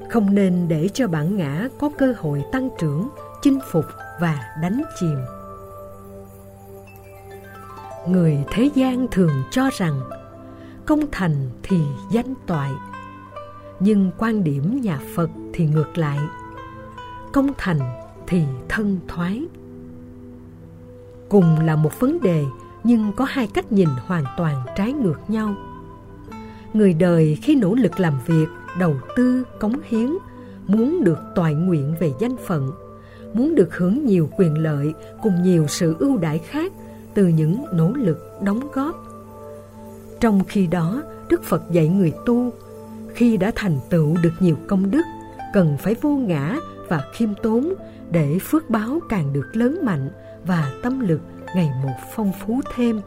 [0.09, 3.09] không nên để cho bản ngã có cơ hội tăng trưởng,
[3.41, 3.85] chinh phục
[4.21, 5.17] và đánh chìm.
[8.07, 10.01] Người thế gian thường cho rằng
[10.85, 11.77] công thành thì
[12.11, 12.71] danh toại,
[13.79, 16.19] nhưng quan điểm nhà Phật thì ngược lại.
[17.33, 17.79] Công thành
[18.27, 19.45] thì thân thoái.
[21.29, 22.43] Cùng là một vấn đề
[22.83, 25.55] nhưng có hai cách nhìn hoàn toàn trái ngược nhau.
[26.73, 28.47] Người đời khi nỗ lực làm việc
[28.79, 30.09] đầu tư, cống hiến,
[30.67, 32.71] muốn được toại nguyện về danh phận,
[33.33, 36.71] muốn được hưởng nhiều quyền lợi cùng nhiều sự ưu đãi khác
[37.13, 38.95] từ những nỗ lực đóng góp.
[40.19, 42.51] Trong khi đó, Đức Phật dạy người tu,
[43.13, 45.03] khi đã thành tựu được nhiều công đức,
[45.53, 46.57] cần phải vô ngã
[46.87, 47.73] và khiêm tốn
[48.11, 50.09] để phước báo càng được lớn mạnh
[50.45, 51.21] và tâm lực
[51.55, 53.01] ngày một phong phú thêm.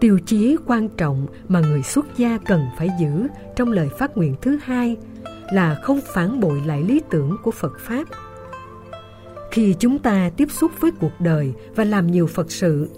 [0.00, 3.26] Tiêu chí quan trọng mà người xuất gia cần phải giữ
[3.56, 4.96] trong lời phát nguyện thứ hai
[5.52, 8.04] là không phản bội lại lý tưởng của Phật Pháp.
[9.50, 12.88] Khi chúng ta tiếp xúc với cuộc đời và làm nhiều Phật sự,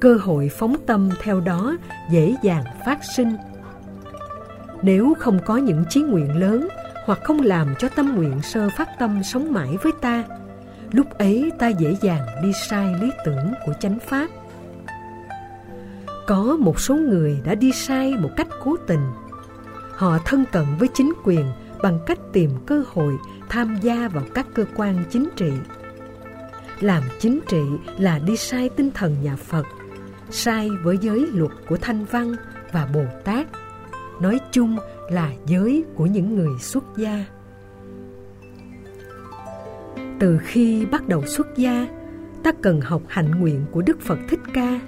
[0.00, 1.76] cơ hội phóng tâm theo đó
[2.10, 3.36] dễ dàng phát sinh.
[4.82, 6.68] Nếu không có những chí nguyện lớn
[7.04, 10.24] hoặc không làm cho tâm nguyện sơ phát tâm sống mãi với ta,
[10.92, 14.28] lúc ấy ta dễ dàng đi sai lý tưởng của chánh Pháp.
[16.26, 19.00] Có một số người đã đi sai một cách cố tình.
[19.92, 21.46] Họ thân cận với chính quyền
[21.82, 23.16] bằng cách tìm cơ hội
[23.48, 25.52] tham gia vào các cơ quan chính trị.
[26.80, 27.62] làm chính trị
[27.98, 29.66] là đi sai tinh thần nhà Phật,
[30.30, 32.34] sai với giới luật của Thanh Văn
[32.72, 33.46] và Bồ Tát,
[34.20, 34.78] nói chung
[35.10, 37.24] là giới của những người xuất gia.
[40.20, 41.86] Từ khi bắt đầu xuất gia,
[42.42, 44.80] ta cần học hạnh nguyện của Đức Phật Thích Ca,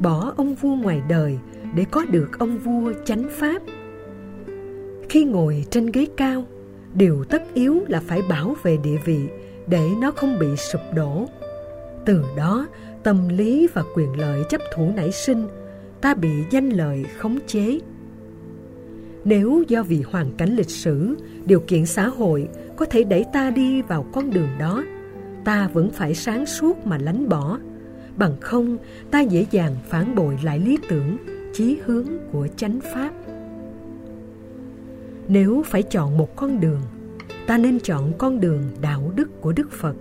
[0.00, 1.38] bỏ ông vua ngoài đời
[1.74, 3.62] để có được ông vua chánh pháp.
[5.08, 6.44] Khi ngồi trên ghế cao,
[6.94, 9.28] điều tất yếu là phải bảo vệ địa vị
[9.66, 11.26] để nó không bị sụp đổ.
[12.04, 12.66] Từ đó,
[13.02, 15.46] tâm lý và quyền lợi chấp thủ nảy sinh,
[16.00, 17.80] ta bị danh lợi khống chế.
[19.24, 23.50] Nếu do vì hoàn cảnh lịch sử, điều kiện xã hội có thể đẩy ta
[23.50, 24.84] đi vào con đường đó,
[25.44, 27.58] ta vẫn phải sáng suốt mà lánh bỏ.
[28.18, 28.76] Bằng không,
[29.10, 31.16] ta dễ dàng phản bội lại lý tưởng,
[31.54, 33.10] chí hướng của chánh pháp.
[35.28, 36.80] Nếu phải chọn một con đường,
[37.46, 39.94] ta nên chọn con đường đạo đức của Đức Phật.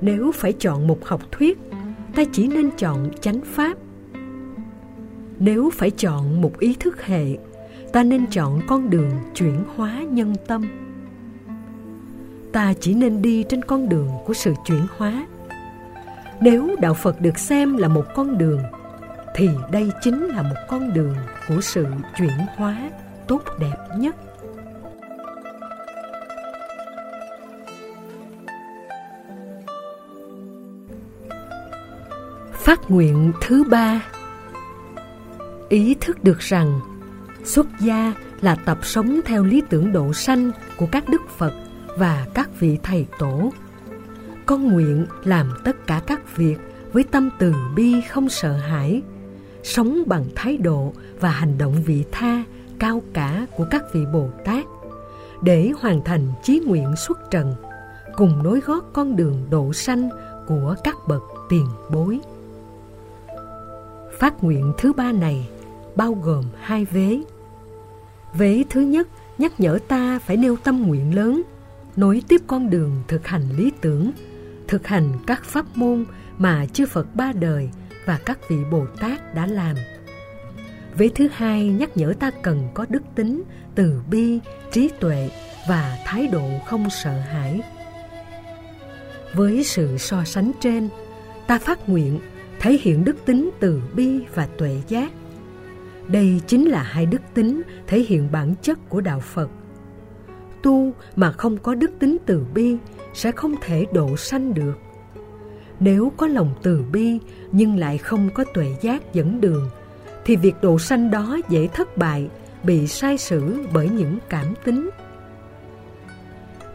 [0.00, 1.58] Nếu phải chọn một học thuyết,
[2.14, 3.78] ta chỉ nên chọn chánh pháp.
[5.38, 7.38] Nếu phải chọn một ý thức hệ,
[7.92, 10.62] ta nên chọn con đường chuyển hóa nhân tâm.
[12.52, 15.26] Ta chỉ nên đi trên con đường của sự chuyển hóa.
[16.42, 18.62] Nếu đạo Phật được xem là một con đường,
[19.34, 21.14] thì đây chính là một con đường
[21.48, 21.86] của sự
[22.18, 22.90] chuyển hóa
[23.28, 24.16] tốt đẹp nhất.
[32.52, 34.02] Phát nguyện thứ ba
[35.68, 36.80] Ý thức được rằng
[37.44, 41.52] xuất gia là tập sống theo lý tưởng độ sanh của các đức Phật
[41.98, 43.52] và các vị thầy tổ.
[44.52, 46.56] Con nguyện làm tất cả các việc
[46.92, 49.02] với tâm từ bi không sợ hãi,
[49.62, 52.44] sống bằng thái độ và hành động vị tha
[52.78, 54.64] cao cả của các vị Bồ Tát
[55.42, 57.54] để hoàn thành chí nguyện xuất trần,
[58.16, 60.08] cùng nối gót con đường độ sanh
[60.46, 62.20] của các bậc tiền bối.
[64.18, 65.48] Phát nguyện thứ ba này
[65.96, 67.20] bao gồm hai vế.
[68.34, 71.42] Vế thứ nhất nhắc nhở ta phải nêu tâm nguyện lớn,
[71.96, 74.10] nối tiếp con đường thực hành lý tưởng,
[74.72, 76.04] thực hành các pháp môn
[76.38, 77.70] mà chư Phật ba đời
[78.04, 79.76] và các vị Bồ Tát đã làm.
[80.96, 83.42] Vế thứ hai nhắc nhở ta cần có đức tính,
[83.74, 85.30] từ bi, trí tuệ
[85.68, 87.60] và thái độ không sợ hãi.
[89.34, 90.88] Với sự so sánh trên,
[91.46, 92.18] ta phát nguyện
[92.60, 95.12] thể hiện đức tính từ bi và tuệ giác.
[96.08, 99.48] Đây chính là hai đức tính thể hiện bản chất của đạo Phật.
[100.62, 102.76] Tu mà không có đức tính từ bi
[103.14, 104.74] sẽ không thể độ sanh được.
[105.80, 107.18] Nếu có lòng từ bi
[107.52, 109.70] nhưng lại không có tuệ giác dẫn đường,
[110.24, 112.28] thì việc độ sanh đó dễ thất bại,
[112.62, 114.90] bị sai sử bởi những cảm tính.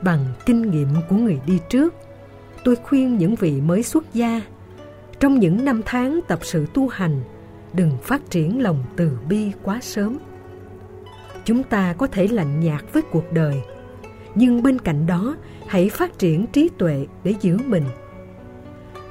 [0.01, 1.95] Bằng kinh nghiệm của người đi trước,
[2.63, 4.41] tôi khuyên những vị mới xuất gia
[5.19, 7.21] trong những năm tháng tập sự tu hành,
[7.73, 10.17] đừng phát triển lòng từ bi quá sớm.
[11.45, 13.61] Chúng ta có thể lạnh nhạt với cuộc đời,
[14.35, 15.35] nhưng bên cạnh đó
[15.68, 17.84] hãy phát triển trí tuệ để giữ mình.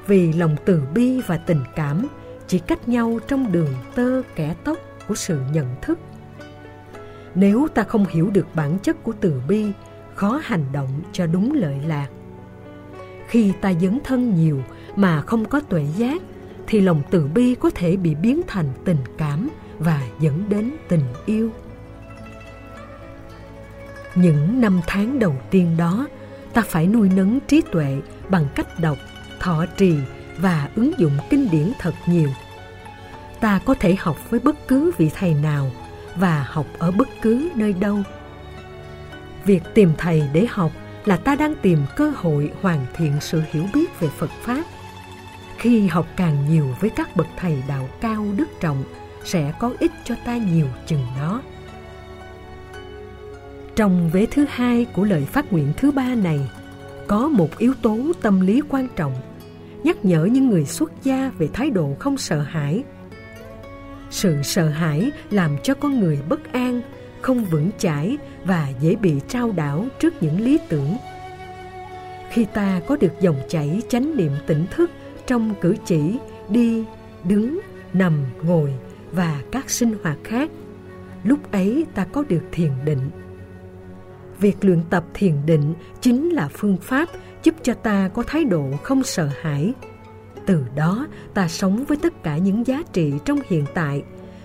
[0.07, 2.07] Vì lòng từ bi và tình cảm
[2.47, 4.77] chỉ cách nhau trong đường tơ kẻ tóc
[5.07, 5.99] của sự nhận thức.
[7.35, 9.71] Nếu ta không hiểu được bản chất của từ bi,
[10.15, 12.07] khó hành động cho đúng lợi lạc.
[13.27, 14.61] Khi ta dấn thân nhiều
[14.95, 16.21] mà không có tuệ giác
[16.67, 19.49] thì lòng từ bi có thể bị biến thành tình cảm
[19.79, 21.49] và dẫn đến tình yêu.
[24.15, 26.07] Những năm tháng đầu tiên đó,
[26.53, 27.97] ta phải nuôi nấng trí tuệ
[28.29, 28.97] bằng cách đọc,
[29.39, 29.95] thọ trì
[30.37, 32.29] và ứng dụng kinh điển thật nhiều.
[33.39, 35.71] Ta có thể học với bất cứ vị thầy nào
[36.15, 37.99] và học ở bất cứ nơi đâu.
[39.45, 40.71] Việc tìm thầy để học
[41.05, 44.63] là ta đang tìm cơ hội hoàn thiện sự hiểu biết về Phật Pháp
[45.57, 48.83] khi học càng nhiều với các bậc thầy đạo cao đức trọng
[49.23, 51.41] sẽ có ích cho ta nhiều chừng đó
[53.77, 56.49] trong vế thứ hai của lời phát nguyện thứ ba này,
[57.07, 59.13] có một yếu tố tâm lý quan trọng,
[59.83, 62.83] nhắc nhở những người xuất gia về thái độ không sợ hãi.
[64.09, 66.81] Sự sợ hãi làm cho con người bất an,
[67.21, 70.97] không vững chãi và dễ bị trao đảo trước những lý tưởng.
[72.29, 74.91] Khi ta có được dòng chảy chánh niệm tỉnh thức
[75.27, 76.17] trong cử chỉ
[76.49, 76.83] đi,
[77.23, 77.59] đứng,
[77.93, 78.73] nằm, ngồi
[79.11, 80.49] và các sinh hoạt khác,
[81.23, 83.09] lúc ấy ta có được thiền định
[84.39, 87.09] việc luyện tập thiền định chính là phương pháp
[87.43, 89.73] giúp cho ta có thái độ không sợ hãi.
[90.45, 94.03] Từ đó, ta sống với tất cả những giá trị trong hiện tại,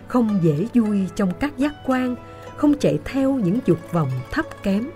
[0.09, 2.17] không dễ vui trong các giác quan,
[2.57, 4.91] không chạy theo những dục vọng thấp kém.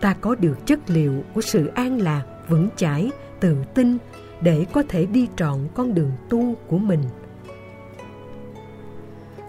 [0.00, 3.98] Ta có được chất liệu của sự an lạc, vững chãi, tự tin
[4.40, 7.02] để có thể đi trọn con đường tu của mình.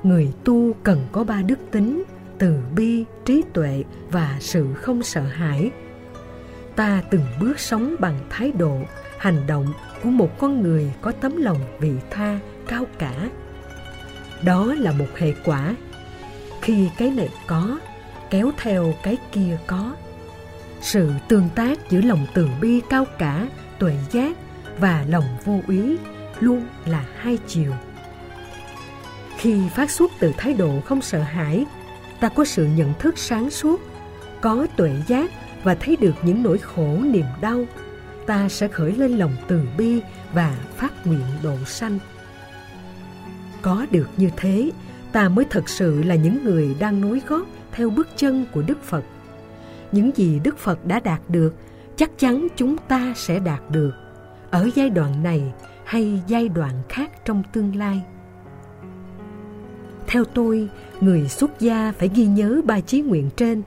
[0.04, 2.04] Người tu cần có ba đức tính,
[2.38, 5.72] từ bi trí tuệ và sự không sợ hãi.
[6.76, 8.78] Ta từng bước sống bằng thái độ,
[9.18, 9.66] hành động
[10.04, 13.30] của một con người có tấm lòng vị tha, cao cả.
[14.44, 15.76] Đó là một hệ quả.
[16.62, 17.80] Khi cái này có,
[18.30, 19.96] kéo theo cái kia có.
[20.82, 23.48] Sự tương tác giữa lòng từ bi cao cả,
[23.80, 24.38] tuệ giác
[24.80, 25.98] và lòng vô úy
[26.40, 27.74] luôn là hai chiều.
[29.38, 31.66] Khi phát xuất từ thái độ không sợ hãi
[32.20, 33.82] ta có sự nhận thức sáng suốt,
[34.42, 35.32] có tuệ giác
[35.64, 37.66] và thấy được những nỗi khổ, niềm đau,
[38.26, 40.02] ta sẽ khởi lên lòng từ bi
[40.34, 42.00] và phát nguyện độ sanh.
[43.62, 44.72] Có được như thế,
[45.12, 48.84] ta mới thật sự là những người đang nối gót theo bước chân của đức
[48.84, 49.04] phật.
[49.92, 51.56] Những gì đức phật đã đạt được,
[51.96, 53.92] chắc chắn chúng ta sẽ đạt được
[54.52, 55.54] ở giai đoạn này
[55.86, 58.02] hay giai đoạn khác trong tương lai
[60.10, 60.70] theo tôi,
[61.02, 63.62] người xuất gia phải ghi nhớ ba chí nguyện trên.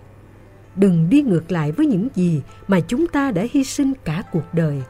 [0.77, 4.55] Đừng đi ngược lại với những gì mà chúng ta đã hy sinh cả cuộc
[4.55, 4.83] đời.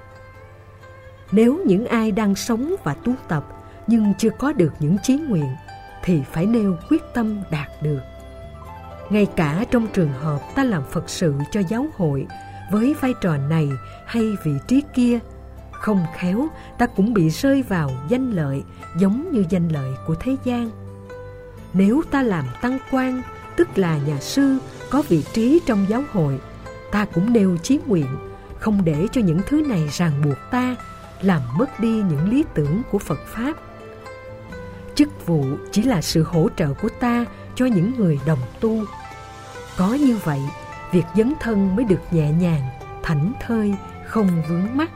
[1.32, 3.44] Nếu những ai đang sống và tu tập
[3.86, 5.48] nhưng chưa có được những chí nguyện,
[6.04, 8.00] thì phải nêu quyết tâm đạt được.
[9.10, 12.26] Ngay cả trong trường hợp ta làm phật sự cho giáo hội,
[12.70, 13.68] với vai trò này
[14.06, 15.18] hay vị trí kia,
[15.72, 16.48] không khéo
[16.78, 18.62] ta cũng bị rơi vào danh lợi
[18.96, 20.81] giống như danh lợi của thế gian
[21.74, 23.22] nếu ta làm tăng quan,
[23.56, 24.58] tức là nhà sư,
[24.90, 26.40] có vị trí trong giáo hội,
[26.90, 28.06] ta cũng nêu chí nguyện,
[28.58, 30.76] không để cho những thứ này ràng buộc ta,
[31.20, 33.52] làm mất đi những lý tưởng của phật pháp.
[34.94, 38.84] Chức vụ chỉ là sự hỗ trợ của ta cho những người đồng tu.
[39.76, 40.40] Có như vậy,
[40.92, 42.62] việc dấn thân mới được nhẹ nhàng,
[43.02, 43.74] thảnh thơi,
[44.06, 44.90] không vướng mắc.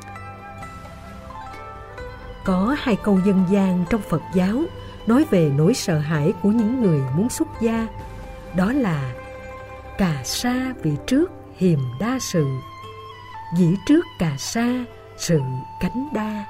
[2.44, 4.62] Có hai câu dân gian trong phật giáo
[5.06, 7.86] nói về nỗi sợ hãi của những người muốn xuất gia,
[8.56, 9.12] đó là
[9.98, 12.46] cà sa vị trước hiềm đa sự
[13.56, 14.84] dĩ trước cà sa
[15.16, 15.40] sự
[15.80, 16.44] cánh đa.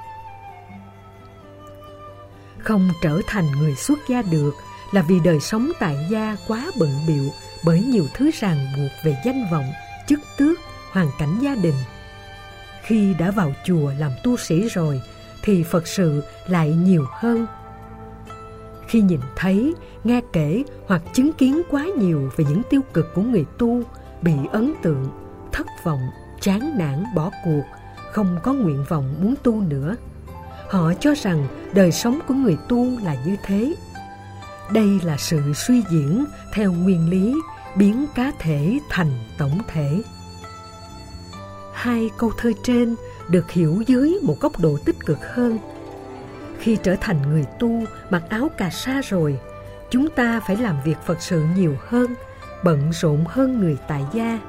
[2.59, 4.51] Không trở thành người xuất gia được
[4.91, 7.29] là vì đời sống tại gia quá bận biệu
[7.65, 9.71] bởi nhiều thứ ràng buộc về danh vọng,
[10.07, 10.59] chức tước,
[10.91, 11.75] hoàn cảnh gia đình.
[12.81, 15.01] Khi đã vào chùa làm tu sĩ rồi,
[15.43, 17.47] thì phật sự lại nhiều hơn
[18.87, 19.73] khi nhìn thấy,
[20.03, 23.81] nghe kể hoặc chứng kiến quá nhiều về những tiêu cực của người tu,
[24.21, 25.05] bị ấn tượng,
[25.51, 26.01] thất vọng,
[26.41, 27.63] chán nản, bỏ cuộc,
[28.11, 29.95] không có nguyện vọng muốn tu nữa.
[30.69, 33.75] Họ cho rằng đời sống của người tu là như thế.
[34.71, 37.35] Đây là sự suy diễn theo nguyên lý
[37.75, 40.01] biến cá thể thành tổng thể.
[41.73, 42.95] Hai câu thơ trên
[43.29, 45.57] được hiểu dưới một góc độ tích cực hơn
[46.59, 49.39] khi trở thành người tu mặc áo cà sa rồi
[49.89, 52.15] chúng ta phải làm việc phật sự nhiều hơn
[52.63, 54.39] bận rộn hơn người tại gia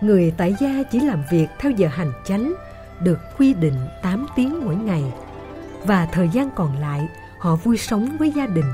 [0.00, 2.52] người tại gia chỉ làm việc theo giờ hành chánh
[3.00, 5.04] được quy định 8 tiếng mỗi ngày
[5.84, 8.72] và thời gian còn lại họ vui sống với gia đình.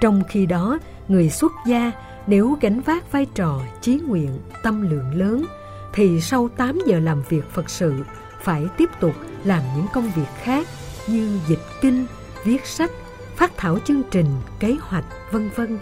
[0.00, 1.92] Trong khi đó, người xuất gia
[2.26, 5.44] nếu gánh vác vai trò chí nguyện, tâm lượng lớn
[5.94, 8.04] thì sau 8 giờ làm việc Phật sự
[8.42, 10.66] phải tiếp tục làm những công việc khác
[11.06, 12.06] như dịch kinh,
[12.44, 12.90] viết sách,
[13.36, 14.26] phát thảo chương trình,
[14.58, 15.78] kế hoạch, vân vân.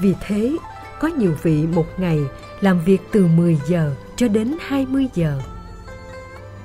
[0.00, 0.56] Vì thế,
[1.00, 2.18] có nhiều vị một ngày
[2.60, 5.40] làm việc từ 10 giờ cho đến 20 giờ.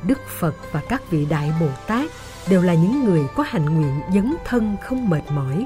[0.07, 2.11] Đức Phật và các vị Đại Bồ Tát
[2.49, 5.65] đều là những người có hành nguyện dấn thân không mệt mỏi.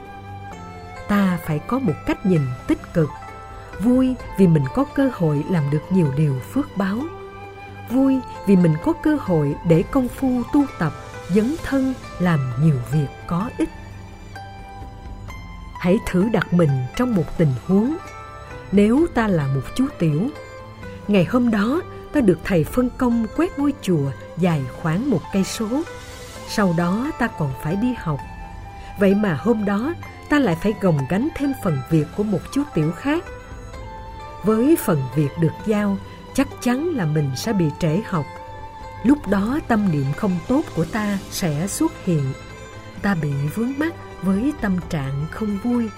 [1.07, 3.09] Ta phải có một cách nhìn tích cực,
[3.79, 6.97] vui vì mình có cơ hội làm được nhiều điều phước báo.
[7.89, 10.93] Vui vì mình có cơ hội để công phu tu tập,
[11.29, 13.69] dấn thân làm nhiều việc có ích.
[15.79, 17.97] Hãy thử đặt mình trong một tình huống.
[18.71, 20.29] Nếu ta là một chú tiểu,
[21.07, 21.81] ngày hôm đó
[22.13, 25.67] ta được thầy phân công quét ngôi chùa dài khoảng một cây số.
[26.47, 28.19] Sau đó ta còn phải đi học.
[28.99, 29.93] Vậy mà hôm đó
[30.29, 33.23] ta lại phải gồng gánh thêm phần việc của một chú tiểu khác.
[34.43, 35.97] Với phần việc được giao,
[36.33, 38.25] chắc chắn là mình sẽ bị trễ học.
[39.03, 42.33] Lúc đó tâm niệm không tốt của ta sẽ xuất hiện.
[43.01, 45.89] Ta bị vướng mắc với tâm trạng không vui.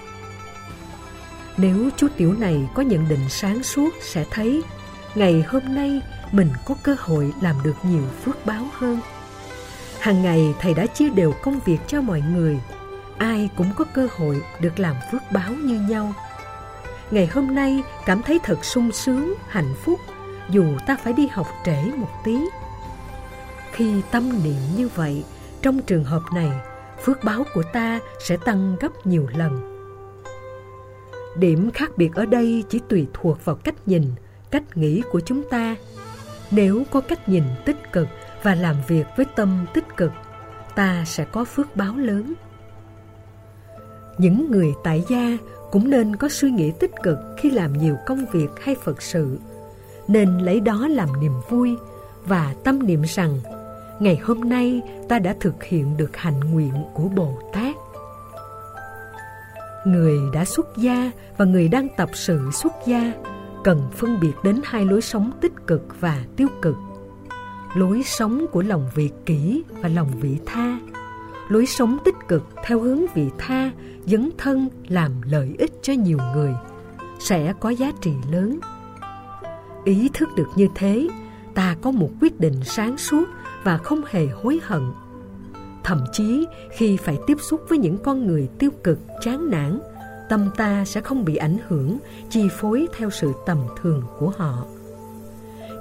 [1.56, 4.62] Nếu chú tiểu này có nhận định sáng suốt sẽ thấy
[5.14, 6.00] ngày hôm nay
[6.32, 9.00] mình có cơ hội làm được nhiều phước báo hơn.
[10.00, 12.60] Hàng ngày thầy đã chia đều công việc cho mọi người,
[13.18, 16.12] ai cũng có cơ hội được làm phước báo như nhau.
[17.10, 20.00] Ngày hôm nay cảm thấy thật sung sướng, hạnh phúc,
[20.48, 22.38] dù ta phải đi học trễ một tí
[23.72, 25.24] khi tâm niệm như vậy,
[25.62, 26.52] trong trường hợp này,
[27.04, 29.72] phước báo của ta sẽ tăng gấp nhiều lần.
[31.36, 34.04] Điểm khác biệt ở đây chỉ tùy thuộc vào cách nhìn,
[34.50, 35.76] cách nghĩ của chúng ta.
[36.50, 38.08] Nếu có cách nhìn tích cực
[38.42, 40.12] và làm việc với tâm tích cực,
[40.74, 42.34] ta sẽ có phước báo lớn.
[44.18, 45.38] Những người tại gia
[45.70, 49.38] cũng nên có suy nghĩ tích cực khi làm nhiều công việc hay phật sự,
[50.08, 51.76] nên lấy đó làm niềm vui
[52.26, 53.38] và tâm niệm rằng
[54.02, 57.76] ngày hôm nay ta đã thực hiện được hạnh nguyện của bồ tát.
[59.86, 63.12] Người đã xuất gia và người đang tập sự xuất gia
[63.64, 66.76] cần phân biệt đến hai lối sống tích cực và tiêu cực.
[67.74, 70.78] Lối sống của lòng vị kỷ và lòng vị tha.
[71.48, 73.70] Lối sống tích cực theo hướng vị tha,
[74.06, 76.54] dấn thân, làm lợi ích cho nhiều người,
[77.20, 78.58] sẽ có giá trị lớn.
[79.84, 81.08] Ý thức được như thế,
[81.54, 83.24] ta có một quyết định sáng suốt
[83.64, 84.82] và không hề hối hận.
[85.84, 89.78] Thậm chí, khi phải tiếp xúc với những con người tiêu cực, chán nản,
[90.28, 91.98] tâm ta sẽ không bị ảnh hưởng,
[92.30, 94.64] chi phối theo sự tầm thường của họ.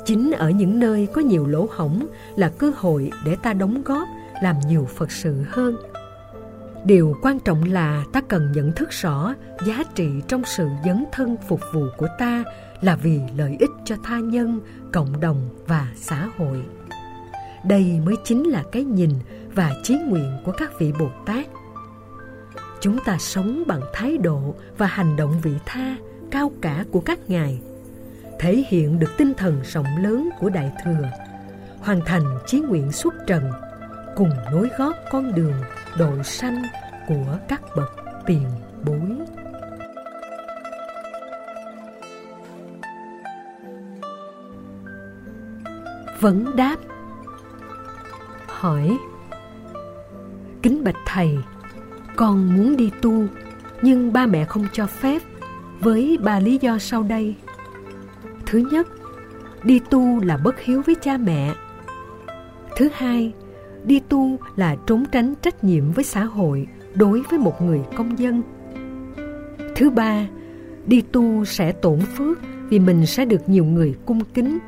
[0.06, 4.08] Chính ở những nơi có nhiều lỗ hổng là cơ hội để ta đóng góp,
[4.44, 5.78] làm nhiều phật sự hơn.
[6.86, 9.34] Điều quan trọng là ta cần nhận thức rõ
[9.66, 12.44] giá trị trong sự dấn thân phục vụ của ta
[12.82, 14.60] là vì lợi ích cho tha nhân,
[14.94, 16.64] cộng đồng và xã hội
[17.64, 19.10] đây mới chính là cái nhìn
[19.56, 21.46] và chí nguyện của các vị bồ tát.
[22.82, 25.96] Chúng ta sống bằng thái độ và hành động vị tha,
[26.32, 27.62] cao cả của các ngài,
[28.40, 31.10] thể hiện được tinh thần rộng lớn của đại thừa,
[31.80, 33.52] hoàn thành chí nguyện xuất trần,
[34.16, 35.54] cùng nối gót con đường
[35.98, 36.64] độ sanh
[37.08, 37.92] của các bậc
[38.26, 38.48] tiền
[38.86, 39.18] bối.
[46.20, 46.76] Vấn đáp
[48.62, 48.98] hỏi.
[50.62, 51.38] Kính bạch thầy,
[52.16, 53.26] con muốn đi tu,
[53.82, 55.22] nhưng ba mẹ không cho phép,
[55.80, 57.36] với ba lý do sau đây.
[58.46, 58.88] Thứ nhất,
[59.64, 61.54] đi tu là bất hiếu với cha mẹ.
[62.76, 63.34] Thứ hai,
[63.84, 68.20] đi tu là trốn tránh trách nhiệm với xã hội đối với một người công
[68.20, 68.42] dân.
[69.76, 70.28] Thứ ba,
[70.86, 72.38] đi tu sẽ tổn phước
[72.70, 74.60] vì mình sẽ được nhiều người cung kính.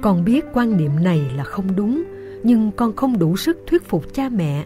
[0.00, 2.15] Con biết quan niệm này là không đúng
[2.46, 4.64] nhưng con không đủ sức thuyết phục cha mẹ.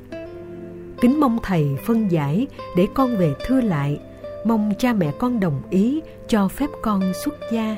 [1.01, 4.01] Kính mong thầy phân giải để con về thưa lại.
[4.45, 7.77] Mong cha mẹ con đồng ý cho phép con xuất gia.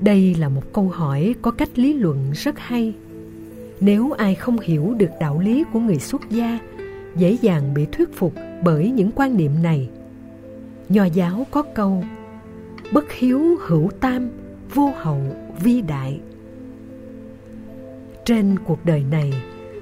[0.00, 2.94] Đây là một câu hỏi có cách lý luận rất hay.
[3.80, 6.58] Nếu ai không hiểu được đạo lý của người xuất gia,
[7.16, 8.34] dễ dàng bị thuyết phục
[8.64, 9.88] bởi những quan niệm này.
[10.88, 12.04] Nho giáo có câu,
[12.92, 14.30] bất hiếu hữu tam,
[14.74, 15.20] vô hậu
[15.62, 16.20] vi đại
[18.24, 19.32] trên cuộc đời này,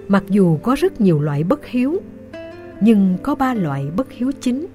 [0.08, 2.02] mặc dù có rất nhiều loại bất hiếu,
[2.80, 4.66] nhưng có ba loại bất hiếu chính.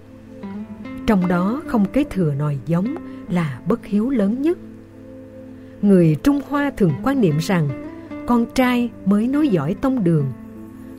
[1.08, 2.96] Trong đó không kế thừa nòi giống
[3.30, 4.58] là bất hiếu lớn nhất.
[5.82, 7.70] Người trung hoa thường quan niệm rằng,
[8.28, 10.26] con trai mới nối dõi tông đường,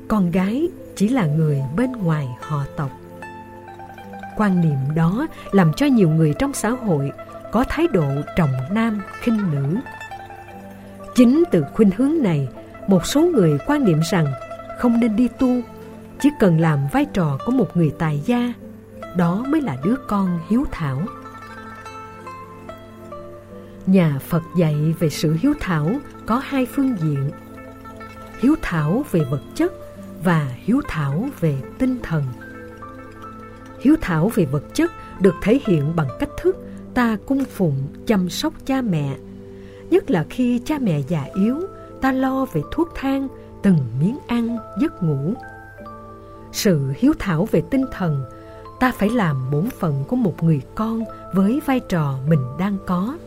[0.08, 2.90] con gái chỉ là người bên ngoài họ tộc.
[4.36, 7.10] Quan niệm đó làm cho nhiều người trong xã hội
[7.52, 8.06] có thái độ
[8.36, 9.76] trọng nam khinh nữ
[11.14, 12.48] chính từ khuynh hướng này,
[12.86, 14.26] một số người quan niệm rằng
[14.78, 15.60] không nên đi tu,
[16.20, 18.52] chỉ cần làm vai trò của một người tài gia,
[19.16, 21.02] đó mới là đứa con hiếu thảo.
[23.86, 25.90] Nhà phật dạy về sự hiếu thảo
[26.26, 27.30] có hai phương diện,
[28.40, 29.72] hiếu thảo về vật chất
[30.24, 32.24] và hiếu thảo về tinh thần.
[33.80, 36.56] Hiếu thảo về vật chất được thể hiện bằng cách thức
[36.94, 37.76] ta cung phụng
[38.06, 39.16] chăm sóc cha mẹ
[39.94, 41.60] nhất là khi cha mẹ già yếu,
[42.00, 43.28] ta lo về thuốc thang,
[43.62, 45.34] từng miếng ăn, giấc ngủ.
[46.52, 48.24] Sự hiếu thảo về tinh thần,
[48.80, 51.04] ta phải làm bổn phận của một người con
[51.34, 53.18] với vai trò mình đang có.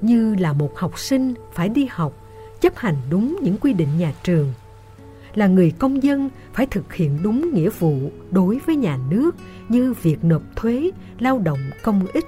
[0.00, 2.12] Như là một học sinh phải đi học,
[2.60, 4.52] chấp hành đúng những quy định nhà trường.
[5.34, 9.36] Là người công dân phải thực hiện đúng nghĩa vụ đối với nhà nước
[9.68, 12.24] như việc nộp thuế, lao động, công ích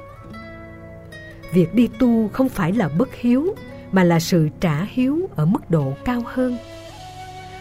[1.53, 3.55] việc đi tu không phải là bất hiếu,
[3.93, 6.57] mà là sự trả hiếu ở mức độ cao hơn.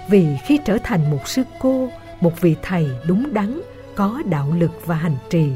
[0.09, 1.89] Vì khi trở thành một sư cô,
[2.21, 3.61] một vị thầy đúng đắn,
[3.95, 5.51] có đạo lực và hành trì,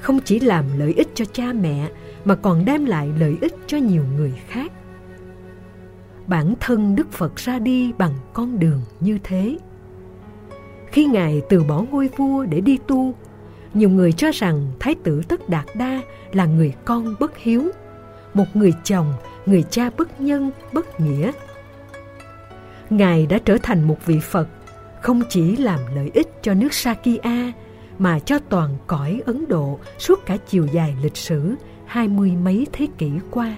[0.00, 1.88] không chỉ làm lợi ích cho cha mẹ,
[2.24, 4.72] mà còn đem lại lợi ích cho nhiều người khác.
[6.26, 9.58] Bản thân đức phật ra đi bằng con đường như thế.
[10.86, 13.14] Khi ngài từ bỏ ngôi vua để đi tu
[13.74, 16.00] nhiều người cho rằng thái tử tất đạt đa
[16.32, 17.70] là người con bất hiếu
[18.34, 19.12] một người chồng,
[19.46, 21.32] người cha bất nhân, bất nghĩa.
[22.90, 24.48] Ngài đã trở thành một vị Phật,
[25.02, 27.52] không chỉ làm lợi ích cho nước Sakya,
[27.98, 31.54] mà cho toàn cõi Ấn Độ suốt cả chiều dài lịch sử
[31.86, 33.56] hai mươi mấy thế kỷ qua.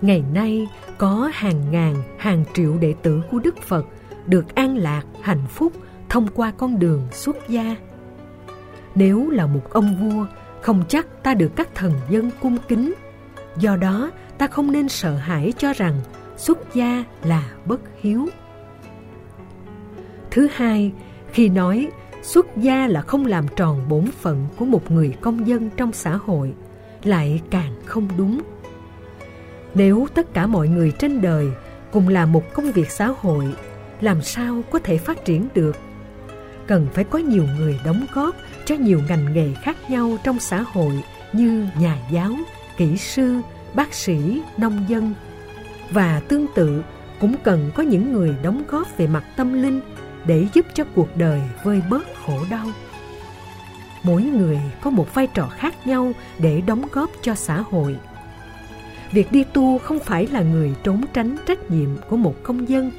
[0.00, 0.68] Ngày nay
[0.98, 3.86] có hàng ngàn, hàng triệu đệ tử của Đức Phật
[4.26, 5.72] được an lạc, hạnh phúc
[6.08, 7.76] thông qua con đường xuất gia.
[8.94, 10.26] Nếu là một ông vua,
[10.60, 12.94] không chắc ta được các thần dân cung kính.
[13.56, 16.00] Do đó, ta không nên sợ hãi cho rằng
[16.36, 18.28] xuất gia là bất hiếu.
[20.30, 20.92] Thứ hai,
[21.32, 21.90] khi nói
[22.22, 26.16] xuất gia là không làm tròn bổn phận của một người công dân trong xã
[26.16, 26.52] hội,
[27.04, 28.40] lại càng không đúng.
[29.74, 31.48] Nếu tất cả mọi người trên đời
[31.92, 33.44] cùng làm một công việc xã hội,
[34.00, 35.76] làm sao có thể phát triển được?
[36.70, 40.60] Cần phải có nhiều người đóng góp cho nhiều ngành nghề khác nhau trong xã
[40.72, 41.02] hội
[41.32, 42.32] như nhà giáo,
[42.76, 43.40] kỹ sư,
[43.74, 45.14] bác sĩ, nông dân.
[45.90, 46.82] Và tương tự
[47.20, 49.80] cũng cần có những người đóng góp về mặt tâm linh
[50.26, 52.66] để giúp cho cuộc đời vơi bớt khổ đau.
[54.02, 57.96] Mỗi người có một vai trò khác nhau để đóng góp cho xã hội.
[59.12, 62.90] Việc đi tu không phải là người trốn tránh trách nhiệm của một công dân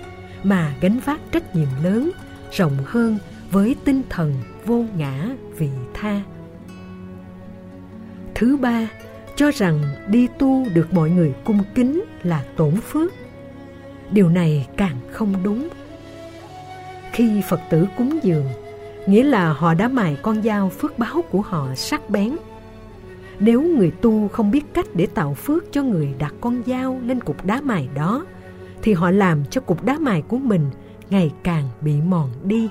[0.44, 2.12] mà gánh vác trách nhiệm lớn,
[2.52, 3.18] rộng hơn
[3.52, 4.34] với tinh thần
[4.66, 6.22] vô ngã vị tha.
[8.36, 8.88] Thứ ba,
[9.36, 13.12] cho rằng đi tu được mọi người cung kính là tổn phước.
[14.12, 15.68] Điều này càng không đúng.
[17.12, 18.46] Khi Phật tử cúng dường,
[19.08, 22.36] nghĩa là họ đã mài con dao phước báo của họ sắc bén.
[23.40, 27.20] Nếu người tu không biết cách để tạo phước cho người đặt con dao lên
[27.20, 28.26] cục đá mài đó,
[28.82, 30.70] thì họ làm cho cục đá mài của mình
[31.10, 32.70] ngày càng bị mòn đi.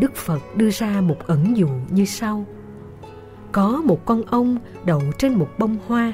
[0.00, 2.44] Đức Phật đưa ra một ẩn dụ như sau.
[3.52, 6.12] Có một con ong đậu trên một bông hoa.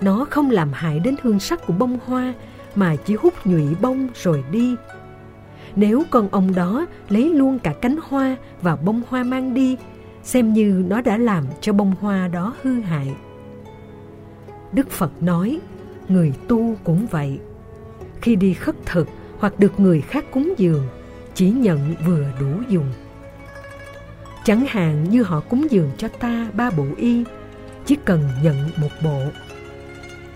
[0.00, 2.34] Nó không làm hại đến hương sắc của bông hoa
[2.74, 4.74] mà chỉ hút nhụy bông rồi đi.
[5.76, 9.76] Nếu con ong đó lấy luôn cả cánh hoa và bông hoa mang đi,
[10.22, 13.16] xem như nó đã làm cho bông hoa đó hư hại.
[14.72, 15.60] Đức Phật nói,
[16.08, 17.40] người tu cũng vậy.
[18.20, 19.08] Khi đi khất thực
[19.38, 20.82] hoặc được người khác cúng dường,
[21.38, 22.92] chỉ nhận vừa đủ dùng.
[24.44, 27.24] Chẳng hạn như họ cúng dường cho ta ba bộ y,
[27.86, 29.22] chỉ cần nhận một bộ.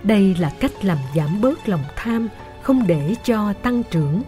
[0.03, 2.27] Đây là cách làm giảm bớt lòng tham,
[2.61, 4.21] không để cho tăng trưởng.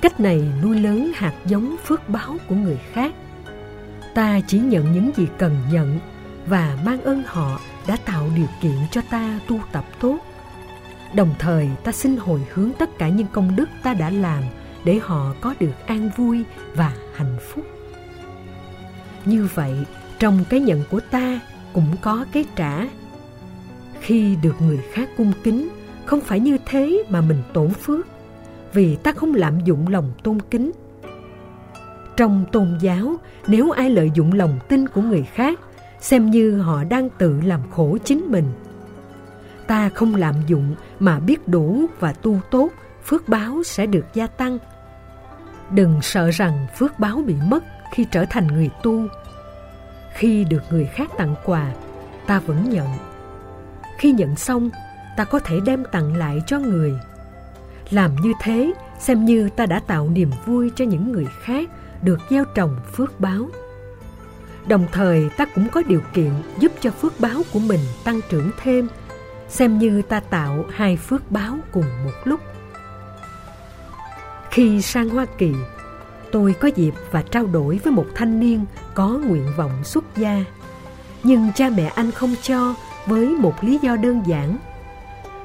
[0.00, 3.14] Cách này nuôi lớn hạt giống phước báo của người khác.
[4.14, 5.98] Ta chỉ nhận những gì cần nhận
[6.46, 10.18] và mang ơn họ đã tạo điều kiện cho ta tu tập tốt.
[11.14, 14.42] Đồng thời ta xin hồi hướng tất cả những công đức ta đã làm
[14.84, 16.44] để họ có được an vui
[16.74, 17.64] và hạnh phúc.
[19.24, 19.74] Như vậy,
[20.18, 21.40] trong cái nhận của ta
[21.72, 22.88] cũng có cái trả.
[24.00, 25.68] Khi được người khác cung kính,
[26.04, 28.06] không phải như thế mà mình tổn phước,
[28.72, 30.72] vì ta không lạm dụng lòng tôn kính.
[32.16, 33.16] Trong tôn giáo,
[33.46, 35.60] nếu ai lợi dụng lòng tin của người khác,
[36.00, 38.44] xem như họ đang tự làm khổ chính mình.
[39.66, 42.68] Ta không lạm dụng mà biết đủ và tu tốt,
[43.04, 44.58] phước báo sẽ được gia tăng
[45.70, 49.06] đừng sợ rằng phước báo bị mất khi trở thành người tu.
[50.14, 51.72] Khi được người khác tặng quà,
[52.26, 52.88] ta vẫn nhận.
[53.98, 54.70] Khi nhận xong,
[55.16, 56.92] ta có thể đem tặng lại cho người.
[57.90, 61.70] Làm như thế, xem như ta đã tạo niềm vui cho những người khác
[62.02, 63.48] được gieo trồng phước báo.
[64.66, 68.50] Đồng thời, ta cũng có điều kiện giúp cho phước báo của mình tăng trưởng
[68.62, 68.88] thêm,
[69.48, 72.40] xem như ta tạo hai phước báo cùng một lúc
[74.50, 75.54] khi sang hoa kỳ
[76.32, 78.64] tôi có dịp và trao đổi với một thanh niên
[78.94, 80.44] có nguyện vọng xuất gia.
[81.22, 82.74] Nhưng cha mẹ anh không cho
[83.06, 84.56] với một lý do đơn giản.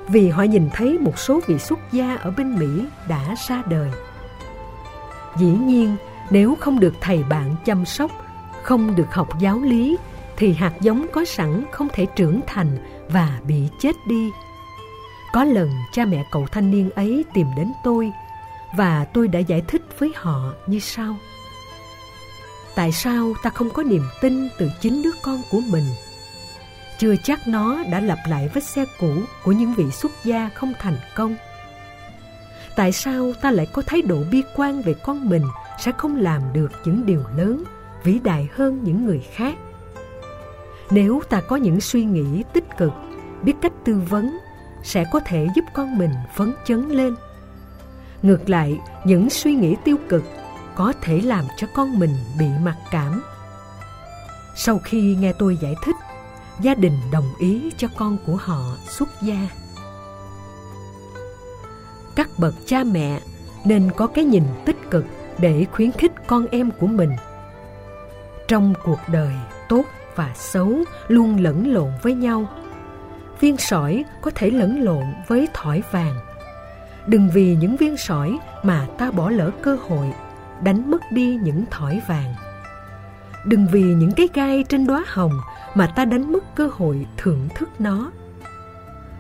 [0.07, 3.91] Vì họ nhìn thấy một số vị xuất gia ở bên Mỹ đã ra đời.
[5.38, 5.95] Dĩ nhiên,
[6.30, 8.11] nếu không được thầy bạn chăm sóc,
[8.64, 9.98] không được học giáo lý,
[10.38, 12.77] thì hạt giống có sẵn không thể trưởng thành
[13.10, 14.32] và bị chết đi.
[15.34, 18.11] Có lần cha mẹ cậu thanh niên ấy tìm đến tôi–
[18.76, 21.15] và tôi đã giải thích với họ như sau.
[22.76, 25.85] Tại sao ta không có niềm tin từ chính đứa con của mình?
[26.99, 30.73] Chưa chắc nó đã lặp lại vết xe cũ của những vị xuất gia không
[30.80, 31.35] thành công.
[32.76, 35.43] Tại sao ta lại có thái độ bi quan về con mình
[35.80, 37.64] sẽ không làm được những điều lớn,
[38.03, 39.56] vĩ đại hơn những người khác?
[40.91, 42.91] Nếu ta có những suy nghĩ tích cực,
[43.43, 44.38] biết cách tư vấn,
[44.84, 47.15] sẽ có thể giúp con mình phấn chấn lên.
[48.26, 50.23] Ngược lại, những suy nghĩ tiêu cực
[50.76, 53.23] có thể làm cho con mình bị mặc cảm.
[54.56, 55.95] Sau khi nghe tôi giải thích,
[56.61, 59.47] gia đình đồng ý cho con của họ xuất gia.
[62.15, 63.19] Các bậc cha mẹ
[63.65, 65.06] nên có cái nhìn tích cực
[65.38, 67.11] để khuyến khích con em của mình.
[68.47, 69.34] Trong cuộc đời
[69.69, 69.84] tốt
[70.15, 70.73] và xấu
[71.07, 72.47] luôn lẫn lộn với nhau
[73.39, 76.24] viên sỏi có thể lẫn lộn với thỏi vàng
[77.07, 80.14] đừng vì những viên sỏi mà ta bỏ lỡ cơ hội,
[80.64, 82.36] đánh mất đi những thỏi vàng.
[83.45, 85.34] Đừng vì những cái gai trên đóa hồng
[85.76, 88.11] mà ta đánh mất cơ hội thưởng thức nó.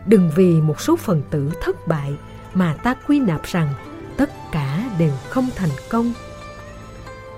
[0.05, 2.13] Đừng vì một số phần tử thất bại
[2.53, 3.73] mà ta quy nạp rằng
[4.17, 6.13] tất cả đều không thành công.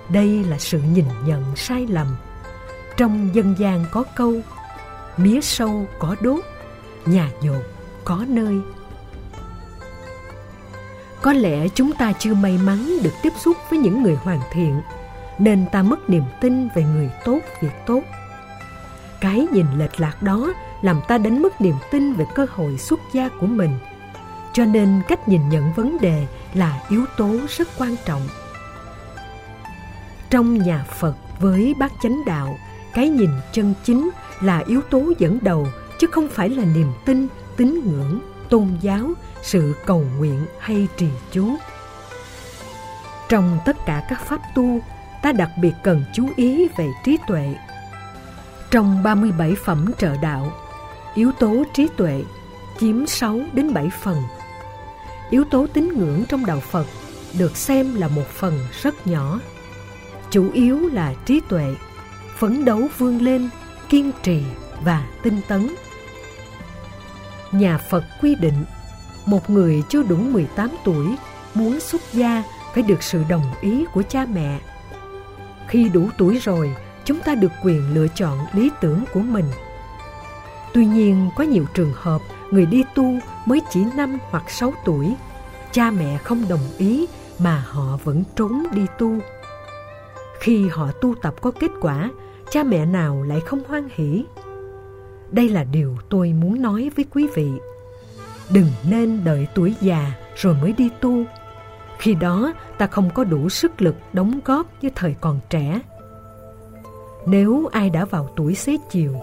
[0.08, 2.06] Đây là sự nhìn nhận sai lầm.
[2.96, 4.34] Trong dân gian có câu,
[5.16, 6.40] mía sâu có đốt,
[7.06, 7.62] nhà dột
[8.04, 8.60] có nơi
[11.22, 14.80] có lẽ chúng ta chưa may mắn được tiếp xúc với những người hoàn thiện,
[15.38, 18.00] nên ta mất niềm tin về người tốt việc tốt.
[19.20, 23.00] Cái nhìn lệch lạc đó làm ta đánh mất niềm tin về cơ hội xuất
[23.12, 23.78] gia của mình.
[24.52, 28.22] Cho nên cách nhìn nhận vấn đề là yếu tố rất quan trọng.
[30.30, 32.58] Trong nhà phật với bác chánh đạo,
[32.94, 35.66] cái nhìn chân chính là yếu tố dẫn đầu,
[35.98, 37.26] chứ không phải là niềm tin,
[37.56, 38.20] tín ngưỡng
[38.50, 39.10] tôn giáo,
[39.42, 41.56] sự cầu nguyện hay trì chú.
[43.28, 44.80] Trong tất cả các pháp tu,
[45.22, 47.54] ta đặc biệt cần chú ý về trí tuệ.
[48.70, 50.52] Trong 37 phẩm trợ đạo,
[51.14, 52.24] yếu tố trí tuệ
[52.80, 54.22] chiếm 6 đến 7 phần.
[55.30, 56.86] Yếu tố tín ngưỡng trong đạo Phật
[57.38, 59.40] được xem là một phần rất nhỏ.
[60.30, 61.74] Chủ yếu là trí tuệ,
[62.36, 63.50] phấn đấu vươn lên,
[63.88, 64.42] kiên trì
[64.84, 65.74] và tinh tấn
[67.52, 68.64] nhà Phật quy định
[69.26, 71.16] một người chưa đủ 18 tuổi
[71.54, 72.42] muốn xuất gia
[72.74, 74.60] phải được sự đồng ý của cha mẹ.
[75.68, 79.44] Khi đủ tuổi rồi, chúng ta được quyền lựa chọn lý tưởng của mình.
[80.74, 85.14] Tuy nhiên, có nhiều trường hợp người đi tu mới chỉ 5 hoặc 6 tuổi,
[85.72, 87.06] cha mẹ không đồng ý
[87.38, 89.18] mà họ vẫn trốn đi tu.
[90.40, 92.10] Khi họ tu tập có kết quả,
[92.50, 94.24] cha mẹ nào lại không hoan hỷ
[95.30, 97.48] đây là điều tôi muốn nói với quý vị.
[98.50, 101.24] Đừng nên đợi tuổi già rồi mới đi tu.
[101.98, 105.80] Khi đó, ta không có đủ sức lực đóng góp như thời còn trẻ.
[107.26, 109.14] Nếu ai đã vào tuổi xế chiều,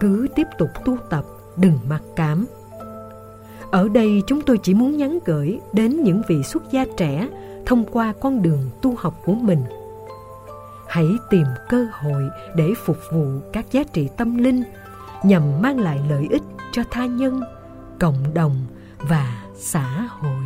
[0.00, 1.24] cứ tiếp tục tu tập,
[1.56, 2.46] đừng mặc cảm.
[3.70, 7.28] Ở đây, chúng tôi chỉ muốn nhắn gửi đến những vị xuất gia trẻ
[7.66, 9.62] thông qua con đường tu học của mình.
[10.88, 12.22] Hãy tìm cơ hội
[12.56, 14.62] để phục vụ các giá trị tâm linh
[15.22, 16.42] nhằm mang lại lợi ích
[16.72, 17.40] cho tha nhân
[17.98, 18.66] cộng đồng
[18.98, 20.44] và xã hội.